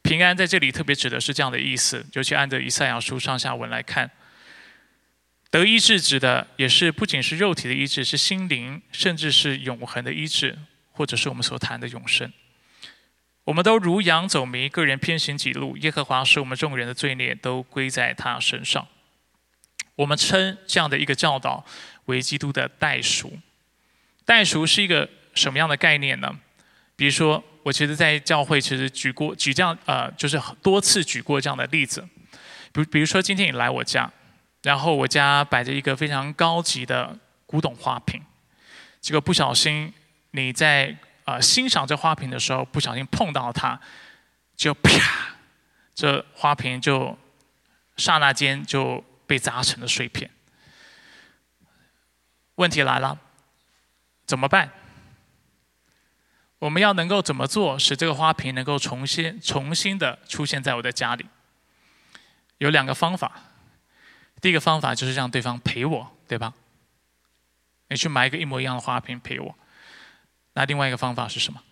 [0.00, 4.10] 平安在这里特别指的是这样的意思，尤其按照以赛亚书上下文来看，
[5.50, 10.58] 得医治指的也是不仅是肉体的医治，是心灵，甚至是永恒的医治，
[10.92, 12.32] 或者是我们所谈的永生。
[13.44, 15.76] 我们都如羊走迷，个人偏行己路。
[15.78, 18.86] 耶和华使我们众人的罪孽都归在他身上。
[19.96, 21.64] 我们称这样的一个教导
[22.04, 23.38] 为基督的代赎。
[24.24, 26.38] 代赎是一个什么样的概念呢？
[26.94, 32.06] 比如说，我其实，在教会其实举过举这样呃，就是多次举过这样的例子。
[32.72, 34.10] 比比如说，今天你来我家，
[34.62, 38.22] 然后我家摆着一个非常高级的古董花瓶，
[39.00, 39.92] 结果不小心
[40.32, 43.80] 你在呃欣赏这花瓶的时候，不小心碰到它，
[44.54, 45.36] 就啪，
[45.94, 47.16] 这花瓶就
[47.96, 50.30] 刹那间就被砸成了碎片。
[52.56, 53.18] 问题来了。
[54.24, 54.70] 怎么办？
[56.60, 61.26] 我们要能够怎么做，使这个花瓶能够重新、重新的出现在我的家里？
[62.58, 63.32] 有两个方法。
[64.40, 66.54] 第一个方法就是让对方陪我，对吧？
[67.88, 69.54] 你去买一个一模一样的花瓶陪我。
[70.54, 71.62] 那另外一个方法是什么？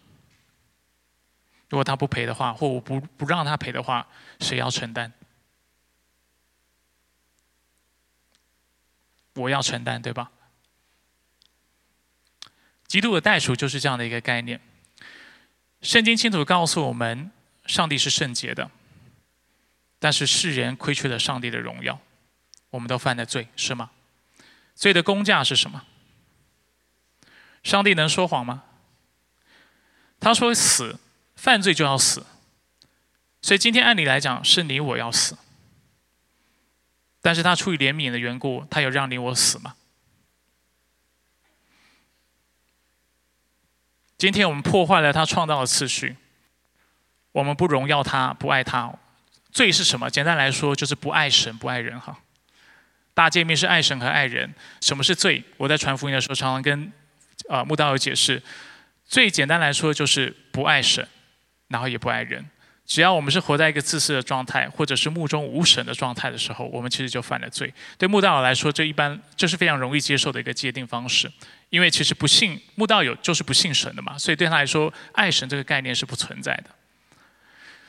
[1.69, 4.09] 如果他不赔的话，或我不不让他赔的话，
[4.40, 5.12] 谁要承担？
[9.35, 10.33] 我要承担，对吧？
[12.88, 14.61] 基督的代赎就是这样的一个概念。
[15.81, 17.31] 圣经清楚告诉我们，
[17.66, 18.69] 上帝是圣洁的，
[20.01, 22.01] 但是世人亏缺了上帝的荣耀，
[22.71, 23.93] 我们都犯了罪，是吗？
[24.75, 25.87] 罪的工价是什么？
[27.62, 28.64] 上帝能说谎吗？
[30.20, 30.98] 他说死，
[31.35, 32.24] 犯罪就要死，
[33.42, 35.37] 所以今天按理来讲是你我要死，
[37.22, 39.74] 但是他出于怜悯的缘故，他有让你我死吗？
[44.18, 46.18] 今天我们破坏了他创造的次序，
[47.33, 48.92] 我们不荣耀他，不爱他。
[49.50, 50.11] 罪是什么？
[50.11, 51.98] 简单来说，就是不爱神，不爱人。
[51.98, 52.18] 哈，
[53.14, 54.54] 大见面是爱神和爱人。
[54.83, 55.42] 什么是罪？
[55.56, 56.92] 我在传福音的时候，常常跟
[57.48, 58.42] 啊穆道友解释，
[59.11, 61.07] 最简单来说就是不爱神，
[61.66, 62.49] 然后也不爱人。
[62.87, 67.75] 只要我们是活在一个自私的状态，或者是目中无神的状态的时候，我们其实就犯了罪。
[67.99, 71.29] 对穆道友来说，这一般这是非常容易接受的一个界定方式，
[71.70, 76.70] 因为其实不信穆道友就是不信神的嘛，所以对他来说，爱神这个概念是不存在的。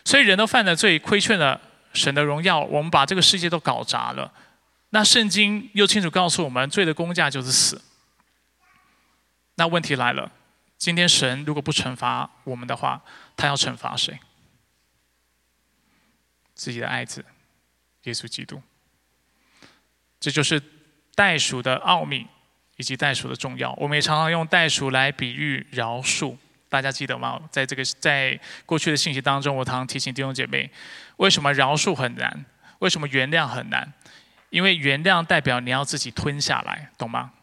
[0.04, 1.62] 所以人都犯了罪，亏欠了
[1.94, 4.34] 神的荣耀，我们把这个世界都搞砸了。
[4.90, 7.80] 那圣经又清楚告诉我们，罪的工价就是死。
[9.56, 10.32] 那问题来了，
[10.82, 13.00] 今天神如果不惩罚我们的话，
[13.38, 14.20] 他要惩罚谁？
[16.56, 17.24] 自己的爱子，
[18.06, 18.60] 耶稣基督，
[20.20, 20.60] 这就是
[21.14, 22.26] 袋鼠的奥秘
[22.78, 23.72] 以及袋鼠的重要。
[23.74, 26.36] 我们也常常用袋鼠来比喻饶恕，
[26.68, 27.48] 大家记得吗？
[27.52, 30.72] 在这个在过去的信息当中，我常常提醒弟兄姐妹，
[31.18, 32.44] 为什么饶恕很难？
[32.80, 33.94] 为什么原谅很难？
[34.50, 37.34] 因为原谅代表你要自己吞下来，懂吗？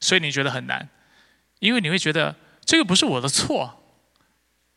[0.00, 0.86] 所以你觉得很难，
[1.64, 3.82] 因为你会觉得这个不是我的错，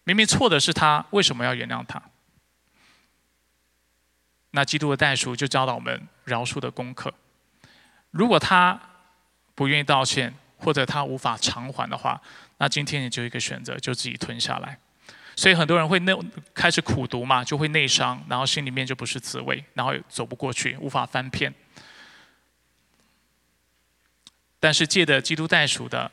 [0.06, 2.02] 明明错的是他，为什么要原谅他？
[4.52, 7.14] 那基督的代赎就教导我们饶恕的功课。
[8.12, 8.80] 如果他
[9.54, 12.22] 不愿意道歉，或者他无法偿还的话，
[12.58, 14.80] 那今天你就一个选择，就自己吞下来。
[15.36, 16.18] 所以很多人会内
[16.54, 21.54] 开始苦读嘛，就会内伤，然后心里面就不是滋味，然后走不过去，无法翻篇。
[24.58, 26.10] 但是借的基督代赎的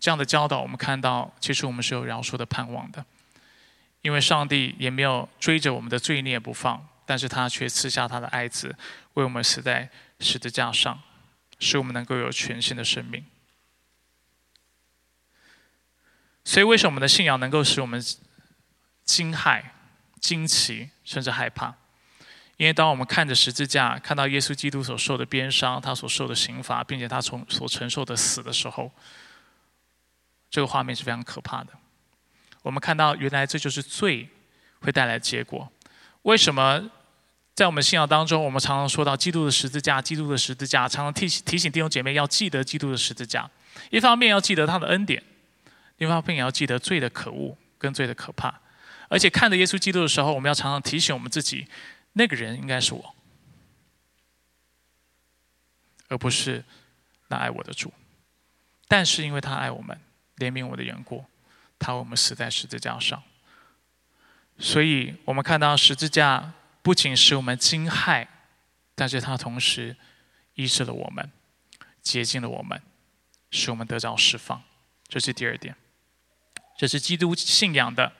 [0.00, 3.04] 这样的教导，我们看到，其实我们是有饶恕的盼望的，
[4.02, 6.88] 因为上帝也没有追着我们的罪孽不放。
[7.06, 8.76] 但是他却赐下他的爱子，
[9.14, 11.02] 为我们死在十字架上，
[11.58, 13.24] 使我们能够有全新的生命。
[16.44, 18.00] 所以，为什么我们的信仰能够使我们
[19.04, 19.60] 惊骇、
[20.20, 21.74] 惊奇，甚至害怕？
[22.58, 28.92] 因为当我们看着十字架，看到耶稣基督所受的鞭伤，他所受的刑罚，并且他从所承受的死的时候，
[30.50, 31.72] 这个画面是非常可怕的。
[32.62, 34.28] 我们看到，原来这就是罪
[34.80, 35.70] 会带来的结果。
[36.22, 36.90] 为什么？
[37.52, 43.50] 在我们信仰当中，我们常常说到基督的十字架，基督的十字架，常常提提醒弟兄姐妹要记得基督的十字架。
[43.90, 45.22] 一方面要记得他的恩典，
[45.98, 48.60] 另一方面也要记得罪的可恶跟罪的可怕。
[49.08, 51.66] 而且看着耶稣基督的时候，我们要常常提醒我们自己，
[52.14, 53.14] 那个人应该是我，
[56.08, 56.64] 而不是
[57.28, 57.92] 那爱我的主。
[58.88, 60.00] 但是因为他爱我们，
[60.40, 61.24] 怜悯我的缘故，
[61.78, 63.22] 他为我们死在十字架上。
[64.58, 68.26] 所以我们看到十字架不仅使我们惊骇，
[68.94, 69.96] 但是它同时
[70.54, 71.30] 医治了我们，
[72.02, 72.82] 洁净了我们，
[73.50, 74.62] 使我们得着释放。
[75.08, 75.76] 这是第二点，
[76.76, 78.12] 这是基督信仰的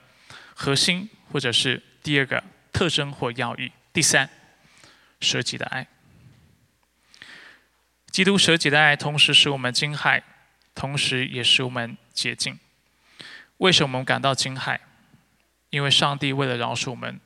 [0.55, 2.43] 核心，或者是第二个
[2.73, 3.73] 特征或要义。
[3.93, 4.29] 第三，
[5.21, 5.87] 舍己的爱。
[8.11, 10.23] 基督舍己的爱，同时使我们惊骇，
[10.75, 12.59] 同时也使我们洁净。
[13.59, 14.79] 为什么我们感到惊骇？
[15.71, 17.21] 因为上帝为了饶恕我们，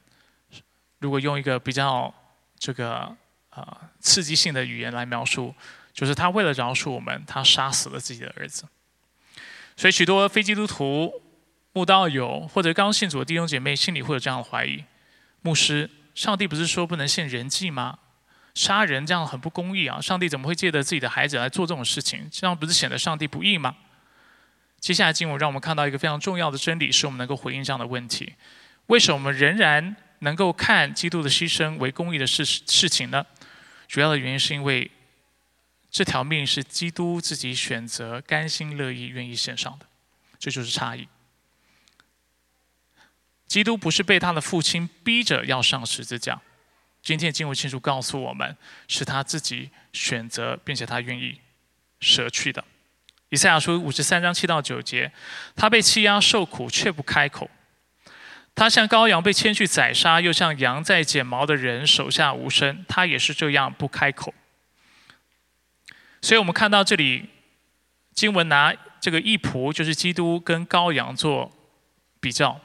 [0.99, 2.12] 如果用一个比较
[2.59, 3.16] 这个
[3.51, 5.55] 啊刺激性的语言来描述，
[5.92, 8.66] 就是他为了饶恕我们，他杀死了自己的儿子。
[9.76, 11.22] 所以许多非基督徒、
[11.72, 14.84] 慕道友或者刚信主的弟兄姐妹心里会有这样的怀疑：
[15.40, 17.99] 牧师，上帝不是说不能献人祭吗？
[18.55, 20.00] 杀人这样很不公义啊！
[20.00, 22.28] 上帝怎么会借着自己的孩子来做这种事情？
[22.30, 23.76] 这样不是显得上帝不义吗？
[24.78, 28.34] 接下来经文让我们看到一个非常重要的真理，是我们能够回应这样的问题：
[28.86, 33.26] 为什么我们仍然能够看基督的牺牲为公义的事事情呢？
[33.88, 34.90] 主要的原因是因为
[35.90, 39.86] 这条命是基督自己选择、甘心乐意、愿意献上的，
[40.38, 41.09] 这就是差异。
[43.46, 46.40] 基督不是被他的父亲逼着要上十字架，
[47.05, 48.57] 今天的经文清楚告诉我们，
[48.88, 51.38] 是他自己选择，并且他愿意
[52.00, 52.64] 舍去的。
[53.28, 55.12] 以赛亚书五十三章七到九节，
[55.55, 57.46] 他被欺压受苦，却不开口；
[58.55, 62.82] 他像羔羊被牵去宰杀，又像羊在剪毛的人手下无声。
[62.88, 64.32] 他也是这样不开口。
[66.22, 67.28] 所以我们看到这里，
[68.14, 71.52] 经文拿这个义仆，就是基督跟羔羊做
[72.18, 72.59] 比较。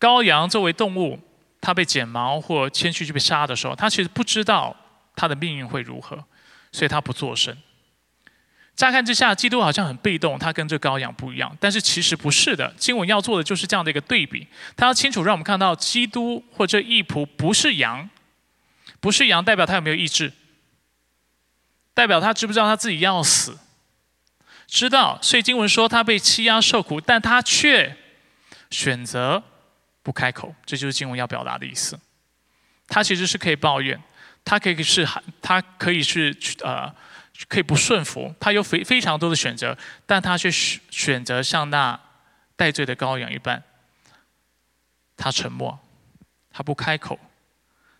[0.00, 1.20] 羔羊作为动物，
[1.66, 4.76] 他被剪毛或牵去去被杀的时候，他其实不知道
[5.16, 6.24] 他的命运会如何，
[6.70, 7.56] 所以他不作声。
[8.76, 12.72] 乍看之下，基督好像很被动，他跟这羔羊不一样，但是其实不是的。
[12.78, 14.46] 经文要做的就是这样的一个对比，
[14.76, 18.08] 他要清楚让我们看到，基督或者义仆不是羊，
[19.00, 20.32] 不是羊代表他有没有意志，
[21.94, 23.58] 代表他知不知道他自己要死，
[24.68, 25.18] 知道。
[25.20, 27.96] 所以经文说他被欺压受苦，但他却
[28.70, 29.42] 选择
[30.06, 31.98] 不开口，这就是经文要表达的意思。
[32.86, 34.00] 他其实是可以抱怨，
[34.44, 36.32] 他可以是喊他可以是
[36.62, 36.94] 呃。
[37.48, 39.76] 可以不顺服，他有非非常多的选择，
[40.06, 42.00] 但他却选选择像那
[42.56, 43.62] 戴罪的羔羊一般，
[45.18, 45.78] 他沉默，
[46.50, 47.20] 他不开口，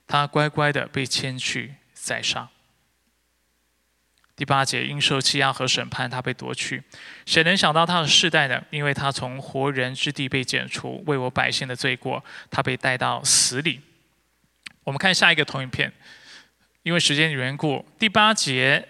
[0.06, 2.48] 他乖乖的被牵去宰杀。
[4.36, 6.82] 第八节，因受欺压和审判，他被夺去。
[7.24, 8.62] 谁能想到他的世代呢？
[8.70, 13.80] 因为他从活人之地被剪除，为我百姓的罪过，他被带到死里。
[14.84, 15.92] 我们看下一个投影片，
[16.82, 18.88] 因为时间的缘故，第八节。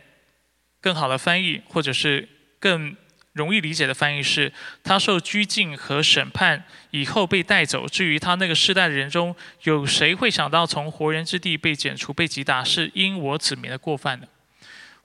[0.78, 2.28] 更好的翻译，或者是
[2.60, 2.94] 更
[3.32, 4.52] 容易理解的翻译是：
[4.84, 7.88] 他受拘禁和审判以后被带走。
[7.88, 9.34] 至于他那个世代的人中
[9.64, 14.28] 有谁会想到从活人之地被剪除、被击打，是因我子民的过犯呢？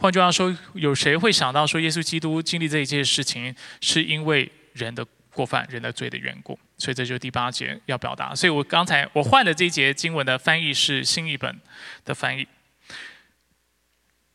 [0.01, 6.57] 换句话说，有谁会想到说耶稣基督经历这一切事情是因为人的过犯、人的罪的缘故？
[6.79, 8.33] 所以这就是第八节要表达。
[8.33, 11.55] 所以我刚才我换的这一节经文的翻译是新译本
[12.03, 12.47] 的翻译。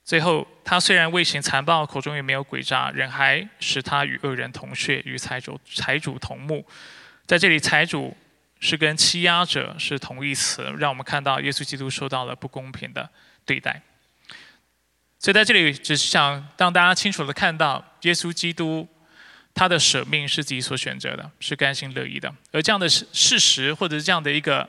[0.04, 6.64] 最后，他虽然未行残暴，口中也没有诡诈，人还使他与恶人同穴，与财主财主同目。
[7.26, 8.16] 在这里，财主
[8.60, 13.10] 是跟欺压者是同义词，让我们看到耶稣基督受到了不公平的
[13.44, 13.82] 对待。
[15.18, 18.86] 所以在这里，只是想让大家清楚的看到，耶稣基督
[19.54, 22.32] 他的舍命是自己所选择的，是甘心乐意的。
[22.52, 24.68] 而这样的事实，或者是这样的一个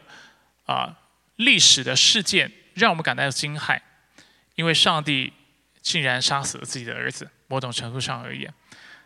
[0.65, 0.95] 啊
[1.35, 3.79] 历史的事件，让我们感到惊骇。
[4.55, 5.31] 因为上帝
[5.81, 8.51] 竟然杀死了自己的儿子，某种程度上而言，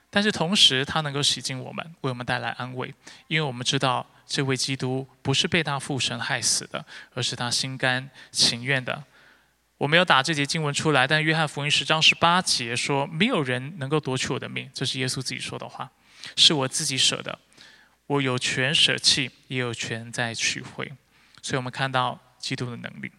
[0.10, 2.94] 但是同时他能够洗净我们，为我们带来安慰，
[3.28, 9.04] 因为我们知道这位基督不是被他父神害死的，而是他心甘情愿的。
[9.82, 15.90] 我没有打这节经文出来，但约翰福音十章十八节说：“没有人能够夺取我的命。”这是耶稣自己说的话，
[16.36, 17.40] 是我自己舍的，
[18.06, 20.92] 我有权舍弃，也有权再取回。
[21.42, 23.12] 所以我们看到基督的能力。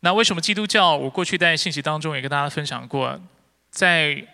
[0.00, 0.96] 那为什么基督教？
[0.96, 3.20] 我过去在信息当中也跟大家分享过，
[3.68, 4.26] 在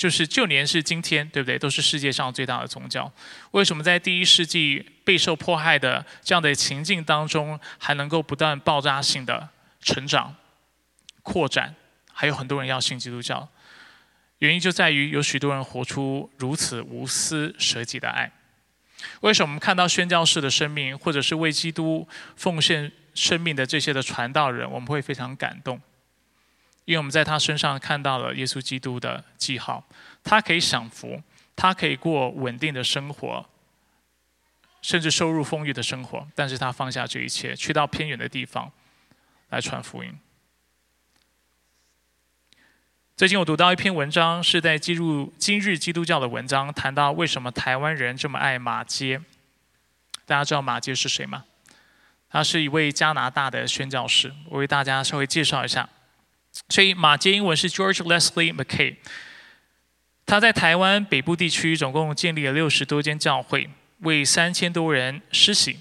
[0.00, 1.58] 就是旧年是今天，对不对？
[1.58, 3.12] 都是世界上最大的宗教。
[3.50, 9.50] 为什么在第一世纪备受迫害的这样的情境当中，还能够不断爆炸性的
[9.82, 10.34] 成长、
[11.22, 11.74] 扩展？
[12.14, 13.46] 还有很多人要信基督教，
[14.38, 18.32] 原因就在于有许多人活出如此无私舍己的爱。
[19.20, 25.78] 为什么我们看到宣教士的生命，或者是为基督奉献生命的这些的传道人，我们会非常感动？
[26.90, 29.86] 因为我们在他身上看到了耶稣基督的记号，
[30.24, 31.22] 他可以享福，
[31.54, 33.48] 他可以过稳定的生活，
[34.82, 38.72] 甚至收入丰裕的生活，但是他放下这一切，去到偏远的地方
[39.50, 40.12] 来传福音。
[43.16, 49.20] 最近我读到一篇文章，是在记录今日基督教的文章，谈到为什么台湾人这么爱马街。
[50.26, 51.44] 大家知道马街是谁吗？
[52.28, 55.88] 他是一位加拿大的宣教士，我为大家稍微介绍一下。
[56.68, 58.96] 所以马街英文是 George Leslie McKay。
[60.26, 63.68] 他在台湾北部地区总共建立了六十多间教会，
[64.00, 65.78] 为三千多人施洗。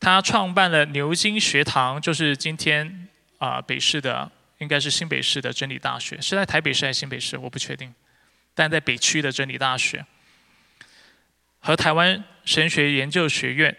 [0.00, 3.08] 他创办了牛津学堂，就是今天
[3.38, 4.30] 啊北市的。
[4.58, 7.36] 应该是新北市的真理大学，是在台北市还是新北市？
[7.36, 7.92] 我不确定。
[8.54, 10.06] 但在北区的真理大学
[11.58, 13.76] 和台湾神学研究学院，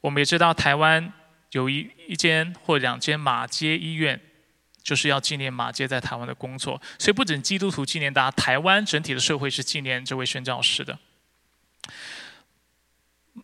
[0.00, 1.12] 我们也知道台湾
[1.50, 4.18] 有一一间或两间马街医院，
[4.84, 6.80] 就是要纪念马街在台湾的工作。
[7.00, 10.96] 所以不仅基督徒纪念他，台湾整体的社会是纪念这位宣教师的。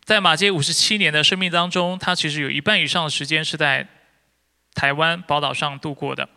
[0.05, 3.85] 在马街五十七年的生命当中，他其实有一半以上的时间是在
[4.73, 6.29] 台湾宝岛上度过的。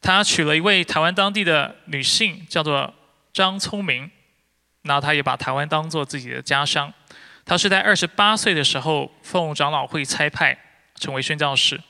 [0.00, 2.92] 他娶了一位台湾当地的女性，叫做
[3.32, 4.10] 张聪明。
[4.82, 6.92] 那他也把台湾当做自己的家乡。
[7.46, 10.58] 他是在二十八岁的时候，奉长老会差派
[10.96, 11.80] 成为宣教士，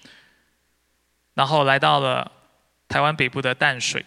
[1.34, 2.32] 然后来到了
[2.88, 4.04] 台湾北部的淡水。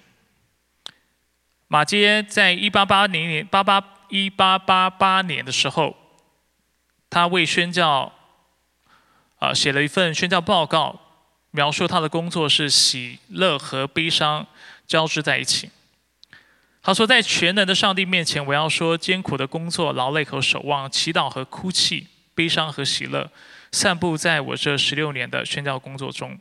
[1.67, 5.95] 马街在一八八零年八八一八八八年的时候，
[7.09, 8.13] 他为宣教，
[9.39, 11.01] 啊，写了一份宣教报告。
[11.51, 14.45] 描述他的工作是喜乐和悲伤
[14.85, 15.71] 交织在一起。
[16.83, 23.31] 他说，在全能的上帝面前，我要说艰苦的工作、劳累和守望、祈祷和哭泣、悲伤和喜乐，
[23.71, 26.37] 散布在我这十六年的宣教工作中。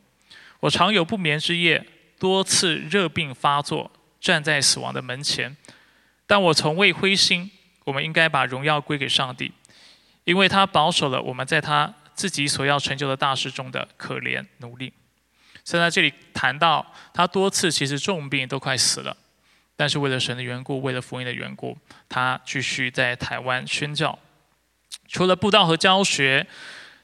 [0.59, 1.85] 我常有不眠之夜，
[2.19, 5.55] 多次热病发作，站在死亡的门前，
[6.25, 7.51] 但我从未灰心。
[7.85, 9.49] 我们应该把荣耀归给上帝，
[10.25, 14.91] 因为他保守了我们在他自己所要成就的大事中的可怜努力。
[15.63, 19.15] 所以在这里谈到，他多次其实重病都快死了，
[19.77, 21.77] 但是为了神的缘故，为了福音的缘故，
[22.09, 24.19] 他继续在台湾宣教。
[25.07, 26.45] 除了布道和教学，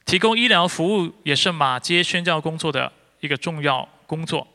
[0.05, 2.91] 提供医疗服务也是马街宣教工作的
[3.25, 4.47] 一个重要工作。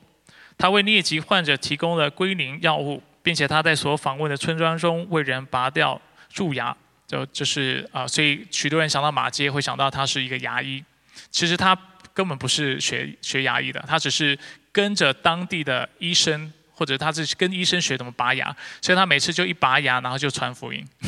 [0.56, 6.76] 他为疟疾患者提供了归零药物，并且他在所访问的村庄中为人拔掉蛀牙。
[7.06, 10.84] 就就是啊，所以许多人想到马街会想到他是一个牙医。
[11.30, 11.76] 其实他。
[12.14, 14.36] 根本不是学学牙医的，他只是
[14.72, 20.84] 跟着当地的医生，或者他是跟医生学怎么拔牙，所以他每次就一拔牙，然后就传福音。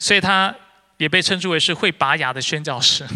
[0.00, 0.52] 所以他
[0.96, 3.06] 也被称之为是会拔牙的宣教师。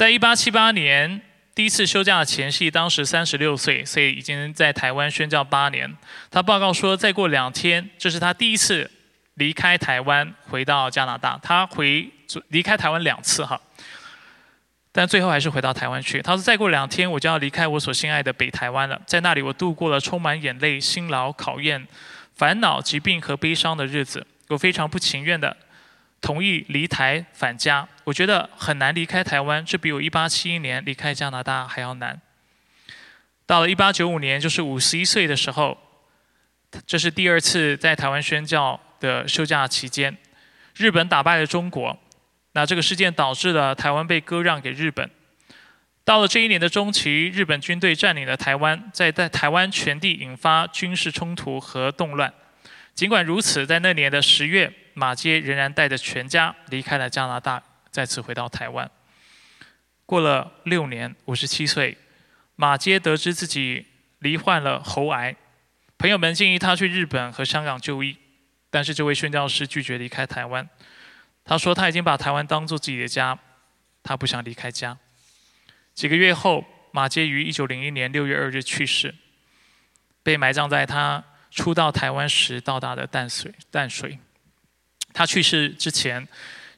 [0.00, 1.20] 在一八七八年
[1.54, 5.94] 第一次休假的前夕，当时三十六岁，所以已经在台湾宣教八年。
[6.30, 8.90] 他报告说，再过两天，这是他第一次
[9.34, 11.38] 离开台湾回到加拿大。
[11.42, 12.10] 他回
[12.48, 13.60] 离开台湾两次，哈。
[14.90, 16.22] 但最后还是回到台湾去。
[16.22, 18.98] 他说：“再过两天，我就要离开我所心爱的北台湾了。
[19.04, 21.86] 在那里，我度过了充满眼泪、辛劳、考验、
[22.34, 24.26] 烦恼、疾病和悲伤的日子。
[24.48, 25.54] 我非常不情愿的
[26.20, 27.88] 同意离台返家。
[28.04, 32.20] 我觉得很难离开台湾，这比我1871年离开加拿大还要难。
[33.46, 35.76] 到了1895年，就是51岁的时候，
[36.86, 40.16] 这是第二次在台湾宣教的休假期间，
[40.76, 41.98] 日本打败了中国。”
[42.52, 45.08] 那这个事件导致了台湾被割让给日本。
[46.04, 52.32] 到了这一年的中期，日本军队占领了台湾，在在台湾全地引发军事冲突和动乱。
[52.92, 58.90] 尽管如此，在那年的十月，马街仍然带着全家离开了加拿大，再次回到台湾。
[60.06, 61.96] 过了六年，五十七岁，
[62.56, 63.86] 马街得知自己
[64.18, 65.36] 罹患了喉癌，
[65.96, 68.16] 朋友们建议他去日本和香港就医，
[68.70, 70.68] 但是这位宣教师拒绝离开台湾。
[71.44, 73.38] 他说他已经把台湾当做自己的家，
[74.02, 74.98] 他不想离开家。
[75.94, 79.14] 几个月后，马街于一九零一年六月二日去世，
[80.22, 83.52] 被埋葬在他初到台湾时到达的淡水。
[83.70, 84.18] 淡水。
[85.12, 86.26] 他去世之前，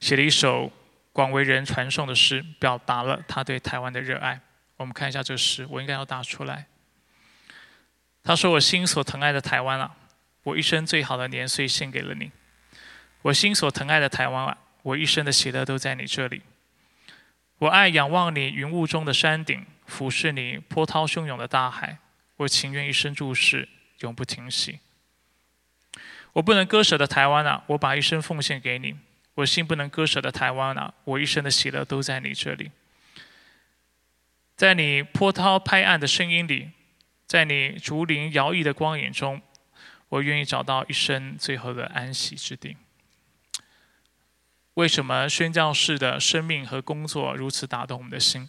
[0.01, 0.73] 写了一首
[1.13, 4.41] 广为人传颂的诗，表达了他对台湾的热爱。
[4.77, 6.67] 我们看一下这诗，我应该要打出来。
[8.25, 9.95] 他说：“我心所疼爱的台湾啊，
[10.45, 12.31] 我一生最好的年岁献给了你。”
[13.23, 16.43] 我心所疼爱的台湾啊，我一生的喜乐都在你这里。
[17.59, 21.99] 我爱仰望你云雾中的山顶，俯视你波涛汹涌的大海。
[22.39, 23.69] 我情愿一生注视，
[24.01, 24.81] 永不停息。
[26.33, 28.95] 我不能割舍的台湾啊，我把一生奉献给你；
[29.35, 32.71] 我心不能割舍的台湾啊，我一生的喜乐都在你这里。
[34.57, 36.71] 在你波涛拍岸的声音里，
[37.27, 39.43] 在你竹林摇曳的光影中，
[40.09, 42.77] 我愿意找到一生最后的安息之地。
[44.75, 48.49] 为什么宣教士的生命和工作如此打动我们的心？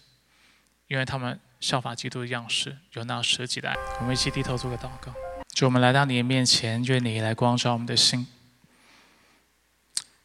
[0.87, 3.75] 因为他们效法基督的样式，有那舍己的爱。
[3.99, 5.13] 我们一起低头做个祷告。
[5.53, 8.25] 主，我们来到你的面前，愿你来光照我们的心。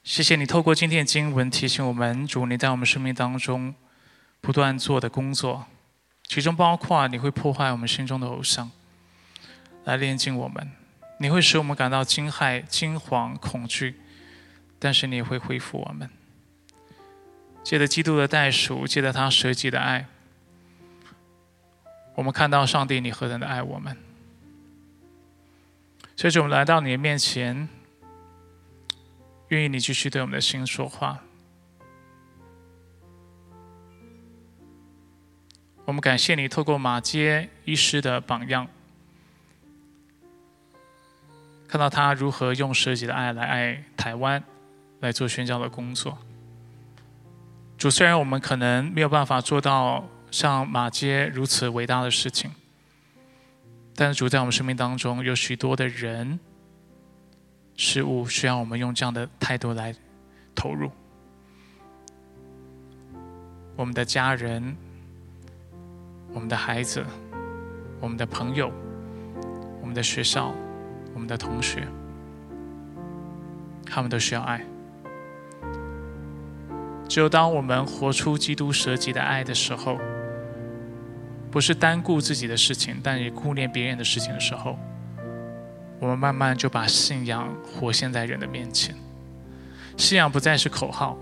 [0.03, 3.74] 谢谢你透过今天的经文提醒我们，主你在我们生命当中
[4.41, 5.66] 不断做的工作，
[6.26, 8.70] 其中包括你会破坏我们心中的偶像，
[9.85, 10.66] 来炼净我们；
[11.18, 14.01] 你会使我们感到惊骇、惊惶、恐惧。
[14.79, 16.09] 但是你也会恢复我们，
[17.62, 20.07] 借着基督的代赎，借着他舍己的爱，
[22.14, 23.95] 我们看到上帝你何等的爱我们。
[26.19, 27.69] 所以，我们来到你的面前，
[29.51, 31.21] 愿意你继续对我们的心说话。
[35.85, 38.66] 我们感谢你透过马街医师的榜样，
[41.69, 44.43] 看到他如何用舍己的爱来爱台湾。
[44.99, 46.19] 来做宣教的工作。
[47.77, 52.51] 主，虽然我们可能没有办法做到像马街如此伟大的事情，
[54.01, 56.38] 但是主在我们生命当中有许多的人、
[57.74, 59.92] 事物需要我们用这样的态度来
[60.55, 60.88] 投入。
[63.74, 64.76] 我们的家人、
[66.32, 67.05] 我们的孩子、
[68.01, 68.70] 我们的朋友、
[69.80, 70.55] 我们的学校、
[71.12, 71.84] 我们的同学，
[73.84, 74.64] 他们都需要爱。
[77.09, 79.99] 只有当我们活出基督舍己的爱的时候，
[81.51, 84.78] 不是单顾自己的事情，但也顾念别人的事情的时候，
[85.99, 88.94] 我们慢慢就把信仰活现在人的面前。
[89.96, 91.18] 信仰不再是口号，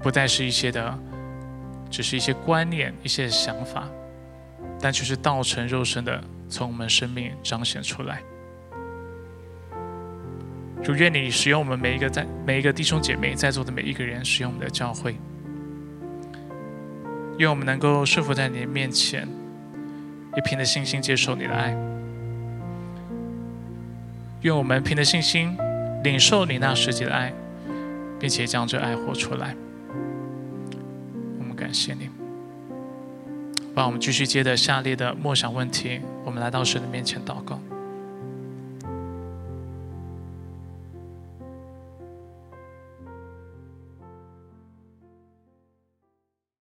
[0.00, 0.98] 不再是一些的，
[1.90, 3.88] 只是一些观念、一些想法，
[4.80, 8.22] 但却是道成肉身的从我们生命彰显出来。
[10.82, 15.16] 主愿你使用我们每一个在每一个弟兄姐妹在座的每一个人，使用我们的教会，
[17.38, 19.28] 愿我们能够顺服在你的面前，
[20.36, 21.76] 也凭着信心接受你的爱。
[24.42, 25.56] 愿我们凭着信心
[26.02, 27.32] 领受你那实际的爱，
[28.20, 29.56] 并且将这爱活出来。
[31.38, 32.08] 我们感谢你，
[33.74, 37.58] 把我们继续接着下列的默想问题，我们来到神的面前祷告。